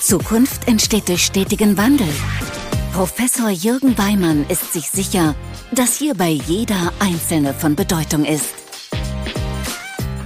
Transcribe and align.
Zukunft 0.00 0.68
entsteht 0.68 1.08
durch 1.08 1.26
stetigen 1.26 1.76
Wandel. 1.76 2.08
Professor 2.92 3.50
Jürgen 3.50 3.96
Weimann 3.98 4.46
ist 4.48 4.72
sich 4.72 4.88
sicher, 4.88 5.34
dass 5.72 5.96
hierbei 5.96 6.30
jeder 6.30 6.92
Einzelne 6.98 7.52
von 7.54 7.74
Bedeutung 7.74 8.24
ist. 8.24 8.54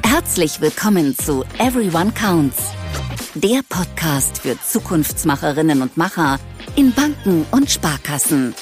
Herzlich 0.04 0.60
willkommen 0.60 1.16
zu 1.16 1.44
Everyone 1.58 2.12
Counts, 2.12 2.58
der 3.34 3.60
Podcast 3.68 4.38
für 4.38 4.60
Zukunftsmacherinnen 4.60 5.82
und 5.82 5.96
Macher 5.96 6.38
in 6.76 6.92
Banken 6.92 7.46
und 7.50 7.70
Sparkassen. 7.70 8.54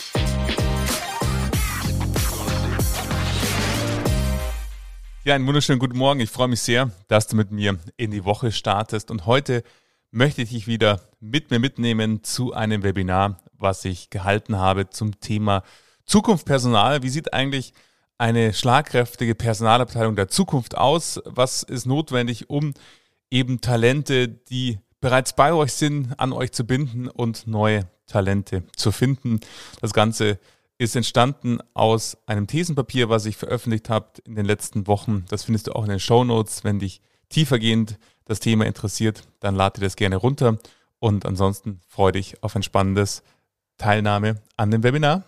Ja, 5.29 5.35
einen 5.35 5.47
wunderschönen 5.47 5.79
guten 5.79 5.99
Morgen. 5.99 6.21
Ich 6.21 6.31
freue 6.31 6.49
mich 6.49 6.63
sehr, 6.63 6.91
dass 7.07 7.27
du 7.27 7.37
mit 7.37 7.51
mir 7.51 7.79
in 7.99 8.11
die 8.11 8.25
Woche 8.25 8.51
startest 8.51 9.11
und 9.11 9.27
heute 9.27 9.63
möchte 10.11 10.41
ich 10.41 10.49
dich 10.49 10.67
wieder 10.67 11.03
mit 11.21 11.51
mir 11.51 11.59
mitnehmen 11.59 12.25
zu 12.25 12.55
einem 12.55 12.83
Webinar, 12.83 13.39
was 13.53 13.85
ich 13.85 14.09
gehalten 14.09 14.57
habe 14.57 14.89
zum 14.89 15.21
Thema 15.21 15.65
Zukunft 16.07 16.47
Personal. 16.47 17.03
Wie 17.03 17.11
sieht 17.11 17.35
eigentlich 17.35 17.75
eine 18.17 18.55
schlagkräftige 18.55 19.35
Personalabteilung 19.35 20.17
der 20.17 20.29
Zukunft 20.29 20.79
aus? 20.79 21.21
Was 21.27 21.63
ist 21.63 21.85
notwendig, 21.85 22.49
um 22.49 22.73
eben 23.31 23.61
Talente, 23.61 24.29
die 24.29 24.79
bereits 25.03 25.37
bei 25.37 25.53
euch 25.53 25.75
sind, 25.75 26.19
an 26.19 26.33
euch 26.33 26.53
zu 26.53 26.65
binden 26.65 27.07
und 27.07 27.47
neue 27.47 27.87
Talente 28.07 28.63
zu 28.77 28.93
finden? 28.93 29.41
Das 29.83 29.93
Ganze 29.93 30.39
ist 30.79 30.95
entstanden 30.95 31.59
aus 31.75 32.17
einem 32.27 32.47
Thesenpapier, 32.47 33.09
was 33.09 33.27
ich 33.27 33.37
veröffentlicht 33.37 33.91
habe 33.91 34.07
in 34.25 34.37
den 34.37 34.47
letzten 34.47 34.87
Wochen. 34.87 35.25
Das 35.29 35.43
findest 35.45 35.67
du 35.67 35.73
auch 35.73 35.83
in 35.83 35.91
den 35.91 35.99
Show 35.99 36.23
Notes, 36.23 36.63
wenn 36.63 36.79
dich 36.79 37.01
tiefergehend 37.29 37.99
das 38.25 38.39
Thema 38.39 38.65
interessiert, 38.65 39.25
dann 39.41 39.57
lad 39.57 39.77
dir 39.77 39.81
das 39.81 39.97
gerne 39.97 40.17
runter. 40.17 40.59
Und 41.01 41.27
ansonsten 41.27 41.81
freue 41.89 42.13
dich 42.13 42.43
auf 42.45 42.55
ein 42.55 42.63
spannendes 42.63 43.25
Teilnahme 43.77 44.37
an 44.57 44.71
dem 44.71 44.85
Webinar. 44.85 45.25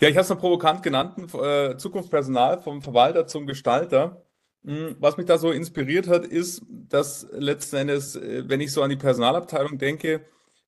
Ja, 0.00 0.08
ich 0.08 0.14
habe 0.14 0.22
es 0.22 0.30
noch 0.30 0.38
provokant 0.38 0.82
genannt, 0.82 1.34
äh, 1.34 1.76
Zukunftspersonal 1.76 2.60
vom 2.60 2.80
Verwalter 2.80 3.26
zum 3.26 3.46
Gestalter. 3.46 4.22
Hm, 4.64 4.96
was 5.00 5.16
mich 5.16 5.26
da 5.26 5.38
so 5.38 5.50
inspiriert 5.50 6.06
hat, 6.08 6.26
ist, 6.26 6.62
dass 6.68 7.26
letzten 7.32 7.76
Endes, 7.76 8.16
äh, 8.16 8.44
wenn 8.46 8.60
ich 8.60 8.72
so 8.72 8.82
an 8.82 8.90
die 8.90 8.96
Personalabteilung 8.96 9.78
denke, 9.78 10.22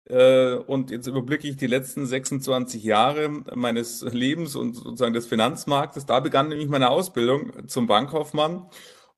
äh, 0.08 0.54
und 0.54 0.90
jetzt 0.90 1.06
überblicke 1.06 1.46
ich 1.48 1.56
die 1.56 1.66
letzten 1.66 2.06
26 2.06 2.82
Jahre 2.82 3.28
meines 3.54 4.02
Lebens 4.02 4.56
und 4.56 4.74
sozusagen 4.74 5.14
des 5.14 5.26
Finanzmarktes. 5.26 6.06
Da 6.06 6.20
begann 6.20 6.48
nämlich 6.48 6.68
meine 6.68 6.90
Ausbildung 6.90 7.68
zum 7.68 7.86
Bankkaufmann. 7.86 8.66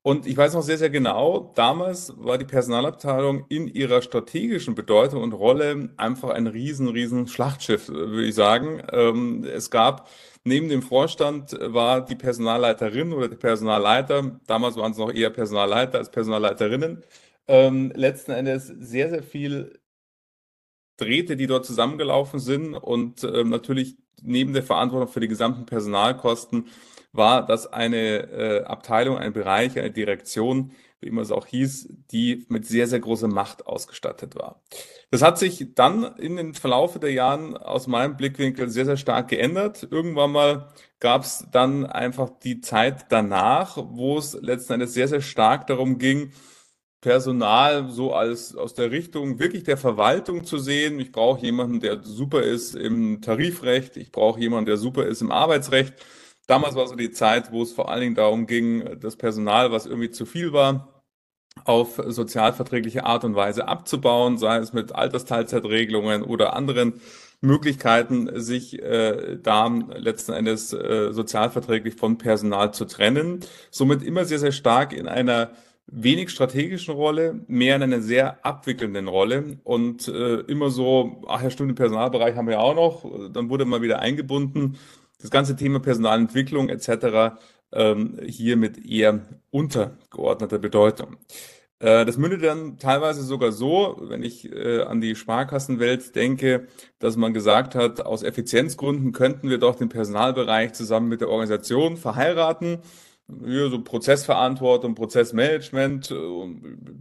Und 0.03 0.27
ich 0.27 0.37
weiß 0.37 0.53
noch 0.53 0.63
sehr, 0.63 0.77
sehr 0.77 0.91
genau, 0.91 1.53
damals 1.55 2.13
war 2.19 2.37
die 2.37 2.45
Personalabteilung 2.45 3.47
in 3.49 3.69
ihrer 3.69 4.03
strategischen 4.03 4.75
Bedeutung 4.75 5.23
und 5.23 5.33
Rolle 5.33 5.91
einfach 5.97 6.29
ein 6.31 6.47
riesen, 6.47 6.89
riesen 6.89 7.27
Schlachtschiff, 7.27 7.89
würde 7.89 8.27
ich 8.27 8.35
sagen. 8.35 8.83
Ähm, 8.93 9.45
es 9.45 9.71
gab 9.71 10.09
neben 10.45 10.69
dem 10.69 10.83
Vorstand 10.83 11.57
war 11.61 12.05
die 12.05 12.17
Personalleiterin 12.17 13.13
oder 13.13 13.29
der 13.29 13.37
Personalleiter, 13.37 14.41
damals 14.47 14.77
waren 14.77 14.93
es 14.93 14.99
noch 14.99 15.13
eher 15.13 15.31
Personalleiter 15.31 15.99
als 15.99 16.11
Personalleiterinnen, 16.11 17.03
ähm, 17.49 17.93
letzten 17.95 18.33
Endes 18.33 18.67
sehr, 18.67 19.11
sehr 19.11 19.23
viel 19.23 19.79
Drähte, 20.97 21.37
die 21.37 21.47
dort 21.47 21.67
zusammengelaufen 21.67 22.39
sind. 22.41 22.75
Und 22.75 23.25
ähm, 23.25 23.51
natürlich 23.51 23.97
neben 24.23 24.53
der 24.53 24.63
Verantwortung 24.63 25.09
für 25.09 25.21
die 25.21 25.29
gesamten 25.29 25.67
Personalkosten 25.67 26.69
war 27.13 27.47
das 27.47 27.67
eine 27.73 28.31
äh, 28.31 28.65
Abteilung, 28.65 29.19
ein 29.19 29.33
Bereich, 29.33 29.79
eine 29.79 29.91
Direktion, 29.91 30.73
wie 31.05 31.09
immer 31.09 31.23
es 31.23 31.31
auch 31.31 31.47
hieß, 31.47 31.89
die 32.11 32.47
mit 32.49 32.67
sehr, 32.67 32.87
sehr 32.87 33.01
großer 33.01 33.29
Macht 33.29 33.67
ausgestattet 33.67 34.35
war. 34.35 34.63
Das 35.11 35.23
hat 35.23 35.39
sich 35.39 35.75
dann 35.75 36.17
in 36.17 36.37
den 36.37 36.55
Verlaufe 36.55 36.99
der 36.99 37.13
Jahren 37.13 37.57
aus 37.57 37.87
meinem 37.87 38.17
Blickwinkel 38.17 38.71
sehr, 38.71 38.87
sehr 38.87 38.97
stark 38.97 39.29
geändert. 39.29 39.87
Irgendwann 39.91 40.33
mal 40.33 40.69
gab 40.99 41.23
es 41.23 41.47
dann 41.53 41.87
einfach 41.87 42.31
die 42.43 42.61
Zeit 42.61 43.07
danach, 43.11 43.77
wo 43.77 44.19
es 44.19 44.33
letzten 44.41 44.75
Endes 44.75 44.95
sehr, 44.95 45.09
sehr 45.09 45.21
stark 45.21 45.67
darum 45.67 45.99
ging, 45.99 46.33
Personal 47.03 47.91
so 47.91 48.15
als 48.15 48.57
aus 48.57 48.73
der 48.73 48.91
Richtung 48.91 49.39
wirklich 49.39 49.63
der 49.63 49.77
Verwaltung 49.77 50.45
zu 50.45 50.57
sehen. 50.57 50.99
Ich 50.99 51.13
brauche 51.13 51.45
jemanden, 51.45 51.81
der 51.81 52.03
super 52.03 52.43
ist 52.43 52.75
im 52.75 53.21
Tarifrecht. 53.21 53.99
Ich 53.99 54.11
brauche 54.11 54.41
jemanden, 54.41 54.65
der 54.65 54.79
super 54.79 55.05
ist 55.05 55.21
im 55.21 55.31
Arbeitsrecht. 55.31 55.93
Damals 56.47 56.77
war 56.77 56.87
so 56.87 56.95
die 56.95 57.11
Zeit, 57.11 57.53
wo 57.53 57.63
es 57.63 57.73
vor 57.73 57.91
allen 57.91 58.01
Dingen 58.01 58.15
darum 58.15 58.47
ging, 58.47 58.99
das 59.01 59.17
Personal, 59.17 59.71
was 59.71 59.85
irgendwie 59.87 60.11
zu 60.11 60.27
viel 60.27 60.53
war, 60.55 60.94
auf 61.65 62.01
sozialverträgliche 62.07 63.05
Art 63.05 63.25
und 63.25 63.35
Weise 63.35 63.69
abzubauen, 63.69 64.39
sei 64.39 64.59
es 64.59 64.73
mit 64.73 64.95
Altersteilzeitregelungen 64.95 66.23
oder 66.23 66.55
anderen 66.55 66.95
Möglichkeiten, 67.41 68.29
sich 68.41 68.83
äh, 68.83 69.39
da 69.43 69.67
letzten 69.67 70.33
Endes 70.33 70.73
äh, 70.73 71.13
sozialverträglich 71.13 71.95
von 71.95 72.19
Personal 72.19 72.73
zu 72.75 72.87
trennen. 72.87 73.41
Somit 73.71 74.03
immer 74.03 74.25
sehr, 74.25 74.39
sehr 74.39 74.53
stark 74.53 74.93
in 74.93 75.09
einer 75.09 75.51
wenig 75.87 76.31
strategischen 76.31 76.95
Rolle, 76.95 77.41
mehr 77.47 77.77
in 77.77 77.83
einer 77.83 78.01
sehr 78.01 78.45
abwickelnden 78.45 79.07
Rolle 79.07 79.59
und 79.65 80.09
äh, 80.09 80.41
immer 80.41 80.71
so, 80.71 81.23
ach 81.29 81.43
ja, 81.43 81.51
stimmt, 81.51 81.71
den 81.71 81.77
Personalbereich 81.77 82.37
haben 82.37 82.47
wir 82.47 82.55
ja 82.55 82.61
auch 82.61 82.75
noch, 82.75 83.31
dann 83.31 83.51
wurde 83.51 83.67
mal 83.67 83.83
wieder 83.83 83.99
eingebunden. 84.01 84.79
Das 85.21 85.31
ganze 85.31 85.57
Thema 85.57 85.81
Personalentwicklung 85.81 86.69
etc. 86.69 87.37
Ähm, 87.75 88.21
hier 88.25 88.57
mit 88.57 88.87
eher 88.87 89.27
untergeordneter 89.51 90.59
Bedeutung. 90.59 91.17
Äh, 91.81 92.05
das 92.05 92.17
mündet 92.17 92.45
dann 92.45 92.79
teilweise 92.79 93.23
sogar 93.23 93.53
so, 93.53 93.97
wenn 94.01 94.23
ich 94.23 94.51
äh, 94.53 94.83
an 94.83 95.01
die 95.01 95.17
Sparkassenwelt 95.17 96.15
denke, 96.15 96.69
dass 97.01 97.17
man 97.17 97.35
gesagt 97.35 97.75
hat, 97.75 98.01
aus 98.01 98.23
Effizienzgründen 98.23 99.13
könnten 99.13 99.51
wir 99.51 99.59
doch 99.59 99.75
den 99.75 99.89
Personalbereich 99.89 100.73
zusammen 100.73 101.09
mit 101.09 101.21
der 101.21 101.29
Organisation 101.29 101.97
verheiraten 101.97 102.81
ja, 103.29 103.69
so 103.71 103.83
Prozessverantwortung, 103.83 104.95
Prozessmanagement. 104.95 106.15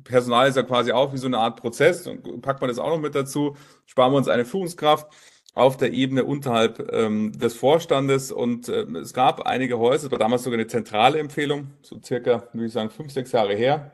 Personal 0.04 0.48
ist 0.48 0.56
ja 0.56 0.64
quasi 0.64 0.92
auch 0.92 1.14
wie 1.14 1.18
so 1.18 1.28
eine 1.28 1.38
Art 1.38 1.60
Prozess. 1.60 2.08
Und 2.08 2.42
packt 2.42 2.62
man 2.62 2.70
das 2.70 2.80
auch 2.80 2.90
noch 2.90 3.00
mit 3.00 3.16
dazu, 3.16 3.56
sparen 3.86 4.14
wir 4.14 4.18
uns 4.18 4.28
eine 4.30 4.46
Führungskraft 4.46 5.08
auf 5.53 5.78
der 5.78 5.94
Ebene 5.94 6.24
unterhalb 6.24 6.91
ähm, 6.91 7.31
des 7.38 7.56
Vorstandes. 7.56 8.31
Und 8.31 8.69
äh, 8.69 8.84
es 8.97 9.14
gab 9.14 9.41
einige 9.41 9.78
Häuser, 9.78 10.06
es 10.06 10.12
war 10.12 10.19
damals 10.19 10.44
sogar 10.44 10.58
eine 10.59 10.68
zentrale 10.68 11.19
Empfehlung, 11.19 11.68
so 11.81 12.00
circa, 12.03 12.47
würde 12.53 12.68
ich 12.68 12.74
sagen, 12.74 12.90
fünf, 12.90 13.12
sechs 13.12 13.31
Jahre 13.31 13.56
her. 13.56 13.92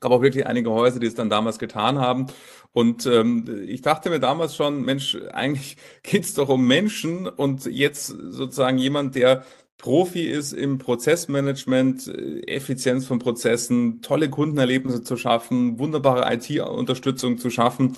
Gab 0.00 0.12
auch 0.12 0.22
wirklich 0.22 0.46
einige 0.46 0.70
Häuser, 0.70 0.98
die 0.98 1.06
es 1.06 1.14
dann 1.14 1.30
damals 1.30 1.58
getan 1.58 1.98
haben. 1.98 2.26
Und 2.72 3.06
ähm, 3.06 3.64
ich 3.66 3.82
dachte 3.82 4.10
mir 4.10 4.20
damals 4.20 4.56
schon, 4.56 4.82
Mensch, 4.82 5.16
eigentlich 5.32 5.76
geht 6.02 6.24
es 6.24 6.34
doch 6.34 6.48
um 6.48 6.66
Menschen 6.66 7.26
und 7.26 7.66
jetzt 7.66 8.06
sozusagen 8.06 8.78
jemand, 8.78 9.14
der 9.14 9.44
Profi 9.78 10.28
ist 10.28 10.52
im 10.52 10.78
Prozessmanagement, 10.78 12.06
äh, 12.06 12.42
Effizienz 12.46 13.06
von 13.06 13.18
Prozessen, 13.18 14.00
tolle 14.02 14.30
Kundenerlebnisse 14.30 15.02
zu 15.02 15.16
schaffen, 15.16 15.78
wunderbare 15.78 16.32
IT-Unterstützung 16.34 17.38
zu 17.38 17.50
schaffen. 17.50 17.96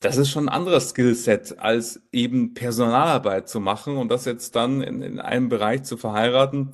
Das 0.00 0.18
ist 0.18 0.30
schon 0.30 0.48
ein 0.48 0.54
anderes 0.54 0.90
Skillset, 0.90 1.58
als 1.58 2.02
eben 2.12 2.54
Personalarbeit 2.54 3.48
zu 3.48 3.60
machen 3.60 3.96
und 3.96 4.10
das 4.10 4.26
jetzt 4.26 4.54
dann 4.54 4.82
in, 4.82 5.02
in 5.02 5.20
einem 5.20 5.48
Bereich 5.48 5.84
zu 5.84 5.96
verheiraten. 5.96 6.72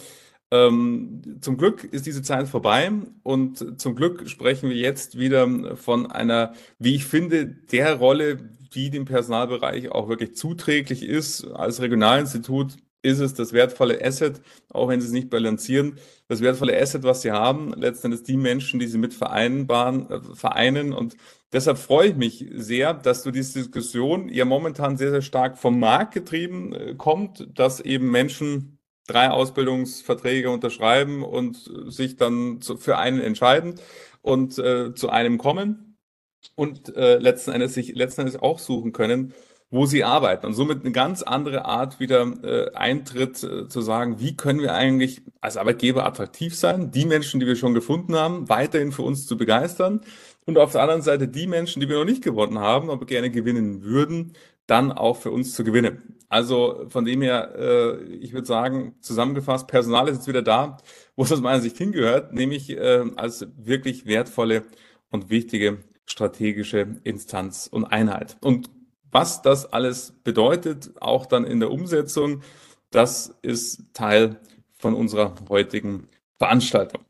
Ähm, 0.50 1.22
zum 1.40 1.56
Glück 1.56 1.84
ist 1.84 2.04
diese 2.04 2.22
Zeit 2.22 2.48
vorbei 2.48 2.90
und 3.22 3.80
zum 3.80 3.94
Glück 3.94 4.28
sprechen 4.28 4.68
wir 4.68 4.76
jetzt 4.76 5.18
wieder 5.18 5.76
von 5.76 6.10
einer, 6.10 6.52
wie 6.78 6.96
ich 6.96 7.06
finde, 7.06 7.46
der 7.46 7.94
Rolle, 7.94 8.36
die 8.74 8.90
dem 8.90 9.04
Personalbereich 9.04 9.90
auch 9.92 10.08
wirklich 10.08 10.34
zuträglich 10.36 11.02
ist. 11.02 11.46
Als 11.46 11.80
Regionalinstitut 11.80 12.76
ist 13.02 13.20
es 13.20 13.34
das 13.34 13.52
wertvolle 13.52 14.04
Asset, 14.04 14.40
auch 14.70 14.88
wenn 14.88 15.00
sie 15.00 15.06
es 15.06 15.12
nicht 15.12 15.30
balancieren, 15.30 15.98
das 16.28 16.40
wertvolle 16.40 16.80
Asset, 16.80 17.02
was 17.02 17.22
sie 17.22 17.32
haben, 17.32 17.72
letztendlich 17.74 18.22
die 18.22 18.36
Menschen, 18.36 18.78
die 18.80 18.86
sie 18.86 18.98
mit 18.98 19.14
vereinbaren, 19.14 20.10
äh, 20.10 20.20
vereinen. 20.34 20.92
Und 20.92 21.16
deshalb 21.52 21.78
freue 21.78 22.08
ich 22.08 22.16
mich 22.16 22.46
sehr, 22.54 22.94
dass 22.94 23.22
du 23.22 23.30
diese 23.30 23.60
Diskussion 23.60 24.28
ja 24.28 24.44
momentan 24.44 24.96
sehr, 24.96 25.10
sehr 25.10 25.22
stark 25.22 25.58
vom 25.58 25.78
Markt 25.78 26.14
getrieben 26.14 26.72
äh, 26.72 26.94
kommt, 26.94 27.48
dass 27.58 27.80
eben 27.80 28.10
Menschen 28.10 28.78
drei 29.06 29.30
Ausbildungsverträge 29.30 30.50
unterschreiben 30.50 31.22
und 31.22 31.70
sich 31.86 32.16
dann 32.16 32.60
zu, 32.60 32.76
für 32.76 32.98
einen 32.98 33.20
entscheiden 33.20 33.74
und 34.22 34.58
äh, 34.58 34.94
zu 34.94 35.10
einem 35.10 35.38
kommen 35.38 35.98
und 36.54 36.94
äh, 36.96 37.18
letzten 37.18 37.50
Endes 37.52 37.74
sich 37.74 37.94
letzten 37.94 38.22
Endes 38.22 38.40
auch 38.40 38.58
suchen 38.58 38.92
können, 38.92 39.34
wo 39.70 39.86
sie 39.86 40.04
arbeiten. 40.04 40.46
Und 40.46 40.54
somit 40.54 40.82
eine 40.82 40.92
ganz 40.92 41.22
andere 41.22 41.64
Art 41.64 41.98
wieder 41.98 42.22
äh, 42.44 42.74
eintritt, 42.74 43.42
äh, 43.42 43.68
zu 43.68 43.80
sagen, 43.80 44.20
wie 44.20 44.36
können 44.36 44.60
wir 44.60 44.74
eigentlich 44.74 45.22
als 45.40 45.56
Arbeitgeber 45.56 46.04
attraktiv 46.04 46.54
sein, 46.56 46.90
die 46.90 47.06
Menschen, 47.06 47.40
die 47.40 47.46
wir 47.46 47.56
schon 47.56 47.74
gefunden 47.74 48.14
haben, 48.14 48.48
weiterhin 48.48 48.92
für 48.92 49.02
uns 49.02 49.26
zu 49.26 49.36
begeistern 49.36 50.02
und 50.44 50.58
auf 50.58 50.72
der 50.72 50.82
anderen 50.82 51.02
Seite 51.02 51.28
die 51.28 51.46
Menschen, 51.46 51.80
die 51.80 51.88
wir 51.88 51.98
noch 51.98 52.04
nicht 52.04 52.22
gewonnen 52.22 52.58
haben, 52.58 52.90
aber 52.90 53.06
gerne 53.06 53.30
gewinnen 53.30 53.82
würden, 53.82 54.32
dann 54.66 54.92
auch 54.92 55.16
für 55.16 55.30
uns 55.30 55.54
zu 55.54 55.64
gewinnen. 55.64 56.18
Also 56.28 56.86
von 56.88 57.04
dem 57.04 57.22
her, 57.22 57.54
äh, 57.56 58.02
ich 58.04 58.32
würde 58.32 58.46
sagen, 58.46 58.94
zusammengefasst, 59.00 59.66
Personal 59.66 60.08
ist 60.08 60.16
jetzt 60.16 60.28
wieder 60.28 60.42
da, 60.42 60.78
wo 61.16 61.24
es 61.24 61.32
aus 61.32 61.40
meiner 61.40 61.60
Sicht 61.60 61.76
hingehört, 61.76 62.32
nämlich 62.32 62.70
äh, 62.70 63.04
als 63.16 63.46
wirklich 63.56 64.06
wertvolle 64.06 64.62
und 65.10 65.30
wichtige 65.30 65.78
strategische 66.06 67.00
Instanz 67.04 67.68
und 67.70 67.84
Einheit. 67.84 68.36
Und 68.40 68.70
was 69.10 69.42
das 69.42 69.72
alles 69.72 70.14
bedeutet, 70.24 70.92
auch 71.00 71.26
dann 71.26 71.44
in 71.44 71.60
der 71.60 71.70
Umsetzung, 71.70 72.42
das 72.90 73.36
ist 73.42 73.92
Teil 73.92 74.40
von 74.78 74.94
unserer 74.94 75.34
heutigen 75.48 76.08
Veranstaltung. 76.38 77.02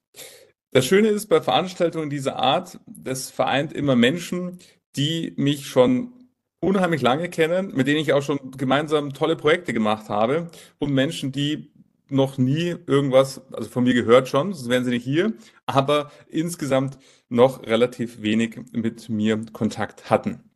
Das 0.74 0.86
Schöne 0.86 1.08
ist 1.08 1.26
bei 1.26 1.42
Veranstaltungen 1.42 2.08
dieser 2.08 2.36
Art, 2.36 2.80
das 2.86 3.28
vereint 3.30 3.74
immer 3.74 3.94
Menschen, 3.94 4.58
die 4.96 5.34
mich 5.36 5.66
schon 5.66 6.14
unheimlich 6.60 7.02
lange 7.02 7.28
kennen, 7.28 7.74
mit 7.74 7.86
denen 7.86 8.00
ich 8.00 8.14
auch 8.14 8.22
schon 8.22 8.52
gemeinsam 8.56 9.12
tolle 9.12 9.36
Projekte 9.36 9.74
gemacht 9.74 10.08
habe 10.08 10.50
und 10.78 10.94
Menschen, 10.94 11.30
die 11.30 11.70
noch 12.08 12.38
nie 12.38 12.74
irgendwas, 12.86 13.42
also 13.52 13.68
von 13.68 13.84
mir 13.84 13.92
gehört 13.92 14.28
schon, 14.28 14.54
sonst 14.54 14.70
wären 14.70 14.84
sie 14.84 14.92
nicht 14.92 15.04
hier, 15.04 15.34
aber 15.66 16.10
insgesamt 16.28 16.96
noch 17.28 17.66
relativ 17.66 18.22
wenig 18.22 18.58
mit 18.72 19.10
mir 19.10 19.44
Kontakt 19.52 20.08
hatten. 20.08 20.51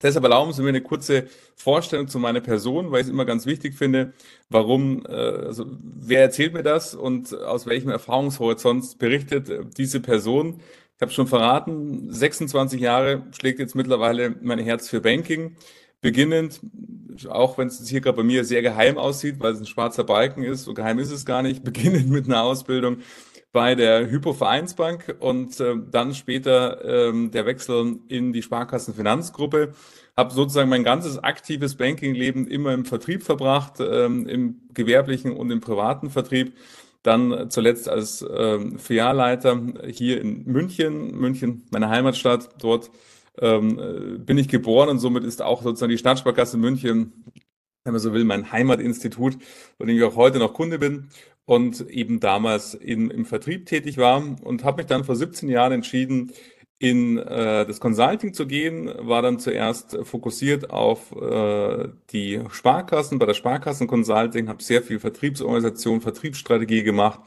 Deshalb 0.00 0.24
erlauben 0.24 0.52
Sie 0.52 0.62
mir 0.62 0.68
eine 0.68 0.80
kurze 0.80 1.26
Vorstellung 1.56 2.06
zu 2.06 2.18
meiner 2.18 2.40
Person, 2.40 2.92
weil 2.92 3.00
ich 3.00 3.06
es 3.06 3.12
immer 3.12 3.24
ganz 3.24 3.46
wichtig 3.46 3.74
finde, 3.74 4.12
warum, 4.48 5.04
äh, 5.06 5.12
also 5.12 5.66
wer 5.80 6.22
erzählt 6.22 6.54
mir 6.54 6.62
das 6.62 6.94
und 6.94 7.34
aus 7.34 7.66
welchem 7.66 7.90
Erfahrungshorizont 7.90 8.98
berichtet 8.98 9.50
diese 9.76 10.00
Person. 10.00 10.60
Ich 10.96 11.02
habe 11.02 11.12
schon 11.12 11.26
verraten, 11.26 12.12
26 12.12 12.80
Jahre 12.80 13.24
schlägt 13.36 13.58
jetzt 13.58 13.74
mittlerweile 13.74 14.34
mein 14.40 14.58
Herz 14.58 14.88
für 14.88 15.00
Banking. 15.00 15.56
Beginnend, 16.00 16.60
auch 17.28 17.58
wenn 17.58 17.66
es 17.66 17.88
hier 17.88 18.00
gerade 18.00 18.16
bei 18.16 18.22
mir 18.22 18.44
sehr 18.44 18.62
geheim 18.62 18.98
aussieht, 18.98 19.40
weil 19.40 19.52
es 19.52 19.58
ein 19.58 19.66
schwarzer 19.66 20.04
Balken 20.04 20.44
ist, 20.44 20.64
so 20.64 20.74
geheim 20.74 21.00
ist 21.00 21.10
es 21.10 21.24
gar 21.24 21.42
nicht, 21.42 21.64
beginnend 21.64 22.08
mit 22.08 22.26
einer 22.26 22.42
Ausbildung 22.42 22.98
bei 23.52 23.74
der 23.74 24.10
Hypo 24.10 24.34
Vereinsbank 24.34 25.16
und 25.20 25.58
äh, 25.60 25.74
dann 25.90 26.14
später 26.14 26.84
ähm, 26.84 27.30
der 27.30 27.46
Wechsel 27.46 27.98
in 28.08 28.32
die 28.32 28.42
Sparkassenfinanzgruppe. 28.42 29.72
Habe 30.16 30.34
sozusagen 30.34 30.68
mein 30.68 30.84
ganzes 30.84 31.18
aktives 31.18 31.76
Bankingleben 31.76 32.46
immer 32.46 32.74
im 32.74 32.84
Vertrieb 32.84 33.22
verbracht, 33.22 33.74
ähm, 33.80 34.26
im 34.26 34.60
gewerblichen 34.74 35.32
und 35.32 35.50
im 35.50 35.60
privaten 35.60 36.10
Vertrieb 36.10 36.56
dann 37.02 37.48
zuletzt 37.50 37.88
als 37.88 38.26
ähm, 38.28 38.78
Filialleiter 38.78 39.62
hier 39.86 40.20
in 40.20 40.44
München, 40.44 41.12
München, 41.16 41.64
meine 41.70 41.88
Heimatstadt. 41.88 42.50
Dort 42.60 42.90
ähm, 43.40 44.24
bin 44.26 44.36
ich 44.36 44.48
geboren 44.48 44.88
und 44.88 44.98
somit 44.98 45.24
ist 45.24 45.40
auch 45.40 45.62
sozusagen 45.62 45.90
die 45.90 45.98
Stadtsparkasse 45.98 46.58
München, 46.58 47.24
wenn 47.84 47.92
man 47.92 48.00
so 48.00 48.12
will, 48.12 48.24
mein 48.24 48.52
Heimatinstitut, 48.52 49.38
bei 49.78 49.86
dem 49.86 49.96
ich 49.96 50.02
auch 50.02 50.16
heute 50.16 50.38
noch 50.38 50.52
Kunde 50.52 50.78
bin 50.78 51.08
und 51.48 51.88
eben 51.88 52.20
damals 52.20 52.74
in, 52.74 53.10
im 53.10 53.24
Vertrieb 53.24 53.64
tätig 53.64 53.96
war 53.96 54.22
und 54.42 54.64
habe 54.64 54.82
mich 54.82 54.86
dann 54.86 55.04
vor 55.04 55.16
17 55.16 55.48
Jahren 55.48 55.72
entschieden, 55.72 56.30
in 56.78 57.16
äh, 57.16 57.64
das 57.64 57.80
Consulting 57.80 58.34
zu 58.34 58.46
gehen, 58.46 58.92
war 58.98 59.22
dann 59.22 59.38
zuerst 59.38 59.96
fokussiert 60.02 60.68
auf 60.68 61.10
äh, 61.16 61.88
die 62.12 62.42
Sparkassen, 62.50 63.18
bei 63.18 63.24
der 63.24 63.32
Sparkassen 63.32 63.86
Consulting, 63.86 64.50
habe 64.50 64.62
sehr 64.62 64.82
viel 64.82 65.00
Vertriebsorganisation, 65.00 66.02
Vertriebsstrategie 66.02 66.82
gemacht 66.82 67.20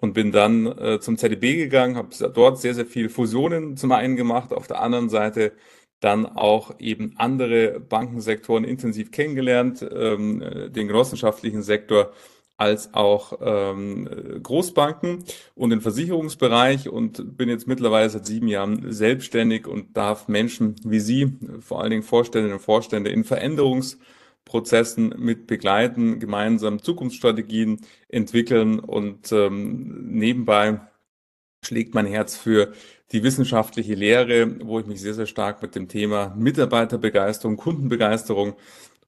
und 0.00 0.14
bin 0.14 0.32
dann 0.32 0.66
äh, 0.66 0.98
zum 0.98 1.16
ZDB 1.16 1.54
gegangen, 1.54 1.94
habe 1.94 2.08
dort 2.34 2.58
sehr, 2.58 2.74
sehr 2.74 2.86
viel 2.86 3.08
Fusionen 3.08 3.76
zum 3.76 3.92
einen 3.92 4.16
gemacht, 4.16 4.52
auf 4.52 4.66
der 4.66 4.82
anderen 4.82 5.08
Seite 5.08 5.52
dann 6.00 6.26
auch 6.26 6.74
eben 6.80 7.14
andere 7.18 7.78
Bankensektoren 7.78 8.64
intensiv 8.64 9.12
kennengelernt, 9.12 9.86
ähm, 9.94 10.42
den 10.74 10.88
genossenschaftlichen 10.88 11.62
Sektor 11.62 12.12
als 12.60 12.92
auch 12.92 13.38
ähm, 13.40 14.06
Großbanken 14.42 15.24
und 15.54 15.70
den 15.70 15.80
Versicherungsbereich 15.80 16.90
und 16.90 17.38
bin 17.38 17.48
jetzt 17.48 17.66
mittlerweile 17.66 18.10
seit 18.10 18.26
sieben 18.26 18.48
Jahren 18.48 18.92
selbstständig 18.92 19.66
und 19.66 19.96
darf 19.96 20.28
Menschen 20.28 20.76
wie 20.84 21.00
Sie, 21.00 21.38
vor 21.60 21.80
allen 21.80 21.90
Dingen 21.90 22.02
Vorständinnen 22.02 22.58
und 22.58 22.62
Vorstände 22.62 23.08
in 23.08 23.24
Veränderungsprozessen 23.24 25.14
mit 25.16 25.46
begleiten, 25.46 26.20
gemeinsam 26.20 26.82
Zukunftsstrategien 26.82 27.80
entwickeln 28.08 28.78
und 28.78 29.32
ähm, 29.32 30.10
nebenbei 30.10 30.80
schlägt 31.64 31.94
mein 31.94 32.06
Herz 32.06 32.36
für 32.36 32.72
die 33.12 33.22
wissenschaftliche 33.22 33.94
Lehre, 33.94 34.66
wo 34.66 34.80
ich 34.80 34.86
mich 34.86 35.00
sehr, 35.00 35.14
sehr 35.14 35.26
stark 35.26 35.62
mit 35.62 35.74
dem 35.74 35.88
Thema 35.88 36.34
Mitarbeiterbegeisterung, 36.36 37.56
Kundenbegeisterung 37.56 38.54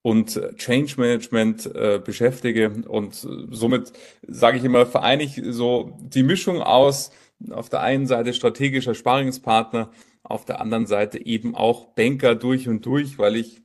und 0.02 0.40
Change 0.56 0.94
Management 0.96 1.66
äh, 1.74 2.00
beschäftige. 2.04 2.70
Und 2.88 3.26
somit 3.50 3.92
sage 4.26 4.58
ich 4.58 4.64
immer, 4.64 4.84
vereine 4.84 5.22
ich 5.22 5.40
so 5.50 5.96
die 6.00 6.24
Mischung 6.24 6.60
aus 6.60 7.10
auf 7.50 7.68
der 7.68 7.80
einen 7.80 8.06
Seite 8.06 8.34
strategischer 8.34 8.94
Sparingspartner, 8.94 9.90
auf 10.22 10.44
der 10.44 10.60
anderen 10.60 10.86
Seite 10.86 11.24
eben 11.24 11.54
auch 11.54 11.86
Banker 11.94 12.34
durch 12.34 12.68
und 12.68 12.86
durch, 12.86 13.18
weil 13.18 13.36
ich 13.36 13.62